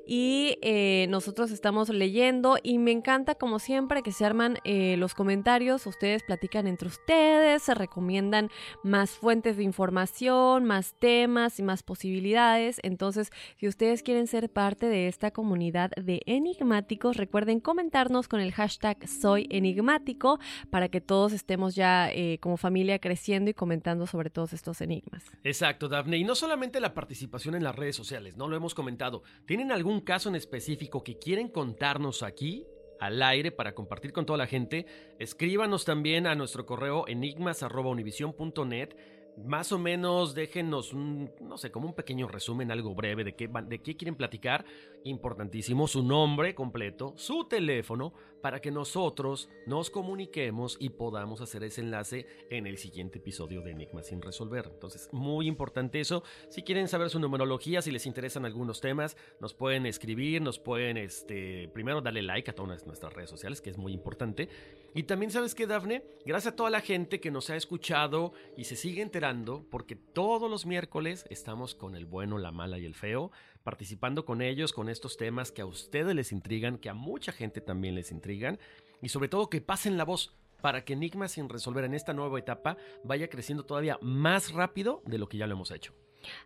[0.05, 2.57] Y eh, nosotros estamos leyendo.
[2.61, 5.87] Y me encanta, como siempre, que se arman eh, los comentarios.
[5.87, 8.51] Ustedes platican entre ustedes, se recomiendan
[8.83, 12.81] más fuentes de información, más temas más posibilidades.
[12.83, 18.53] Entonces, si ustedes quieren ser parte de esta comunidad de enigmáticos, recuerden comentarnos con el
[18.53, 20.41] hashtag soy enigmático
[20.71, 25.25] para que todos estemos ya eh, como familia creciendo y comentando sobre todos estos enigmas.
[25.45, 26.16] Exacto, Dafne.
[26.16, 29.23] Y no solamente la participación en las redes sociales, no lo hemos comentado.
[29.45, 32.64] ¿Tienen algún caso en específico que quieren contarnos aquí?
[33.01, 34.87] al aire para compartir con toda la gente,
[35.19, 38.97] escríbanos también a nuestro correo enigmas.univision.net
[39.45, 43.97] más o menos déjenos un, no sé, como un pequeño resumen, algo breve de qué,
[43.97, 44.64] quieren platicar.
[45.05, 48.12] Importantísimo, su nombre completo, su teléfono,
[48.43, 53.72] para que nosotros nos comuniquemos y podamos hacer ese enlace en el siguiente episodio de
[53.72, 54.70] Enigma sin resolver.
[54.72, 56.22] Entonces, muy importante eso.
[56.49, 60.97] Si quieren saber su numerología, si les interesan algunos temas, nos pueden escribir, nos pueden,
[60.97, 64.49] este, primero darle like a todas nuestras redes sociales, que es muy importante.
[64.95, 66.03] Y también, ¿sabes qué, Dafne?
[66.24, 70.51] Gracias a toda la gente que nos ha escuchado y se sigue enterando, porque todos
[70.51, 73.30] los miércoles estamos con el bueno, la mala y el feo,
[73.62, 77.61] participando con ellos con estos temas que a ustedes les intrigan, que a mucha gente
[77.61, 78.59] también les intrigan,
[79.03, 82.39] y sobre todo que pasen la voz para que Enigma sin resolver en esta nueva
[82.39, 85.95] etapa vaya creciendo todavía más rápido de lo que ya lo hemos hecho.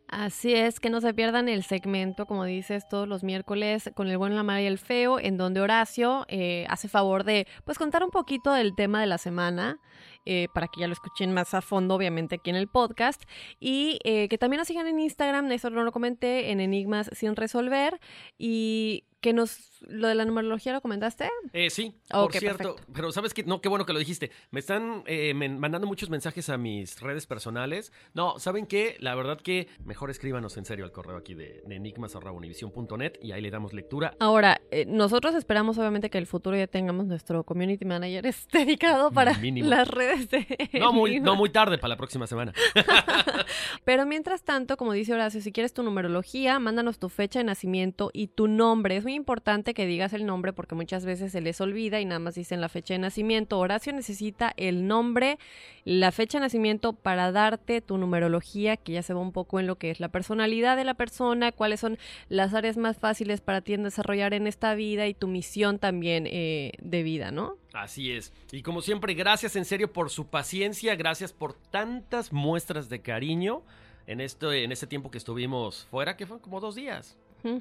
[0.09, 4.19] Así es, que no se pierdan el segmento, como dices, todos los miércoles con el
[4.19, 8.05] bueno, la mala y el feo, en donde Horacio eh, hace favor de, pues, contar
[8.05, 9.79] un poquito del tema de la semana,
[10.27, 13.23] eh, para que ya lo escuchen más a fondo, obviamente, aquí en el podcast,
[13.59, 17.35] y eh, que también nos sigan en Instagram, eso no lo comenté, en Enigmas sin
[17.35, 17.99] resolver,
[18.37, 21.29] y que nos lo de la numerología lo comentaste.
[21.53, 24.31] Eh, sí, por cierto, pero sabes que no, qué bueno que lo dijiste.
[24.51, 27.93] Me están eh, mandando muchos mensajes a mis redes personales.
[28.15, 28.97] No, ¿saben qué?
[29.01, 33.41] La verdad que mejor escríbanos en serio al correo aquí de, de enigmas.univision.net y ahí
[33.41, 34.15] le damos lectura.
[34.21, 39.33] Ahora, eh, nosotros esperamos obviamente que el futuro ya tengamos nuestro community manager dedicado para
[39.41, 42.53] las redes de no muy, no muy tarde, para la próxima semana.
[43.85, 48.11] pero mientras tanto, como dice Horacio, si quieres tu numerología, mándanos tu fecha de nacimiento
[48.13, 48.97] y tu nombre.
[48.97, 52.19] Es muy importante que digas el nombre porque muchas veces se les olvida y nada
[52.19, 53.59] más dicen la fecha de nacimiento.
[53.59, 55.39] Horacio necesita el nombre,
[55.85, 59.67] la fecha de nacimiento para darte tu numerología, que ya se va un poco en
[59.67, 61.99] lo que es la personalidad de la persona, cuáles son
[62.29, 66.27] las áreas más fáciles para ti en desarrollar en esta vida y tu misión también
[66.27, 67.57] eh, de vida, ¿no?
[67.73, 68.33] Así es.
[68.51, 73.63] Y como siempre, gracias en serio por su paciencia, gracias por tantas muestras de cariño
[74.07, 77.17] en esto, en ese tiempo que estuvimos fuera, que fue como dos días.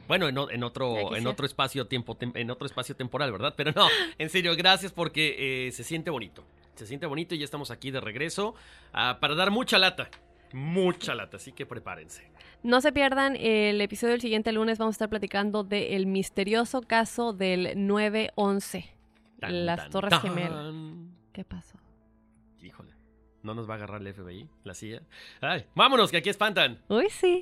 [0.07, 3.53] Bueno, en, otro, en otro espacio tiempo, en otro espacio temporal, ¿verdad?
[3.57, 6.43] Pero no, en serio, gracias porque eh, se siente bonito.
[6.75, 8.55] Se siente bonito y ya estamos aquí de regreso
[8.93, 10.09] ah, para dar mucha lata.
[10.53, 12.29] Mucha lata, así que prepárense.
[12.63, 14.77] No se pierdan el episodio del siguiente lunes.
[14.77, 18.93] Vamos a estar platicando del misterioso caso del 911.
[19.39, 20.73] las Torres Gemelas.
[21.31, 21.77] ¿Qué pasó?
[22.61, 22.93] Híjole.
[23.43, 24.49] ¿No nos va a agarrar el FBI?
[24.63, 25.01] ¿La CIA?
[25.39, 25.65] ¡Ay!
[25.73, 26.79] ¡Vámonos, que aquí espantan!
[26.89, 27.41] Uy, sí.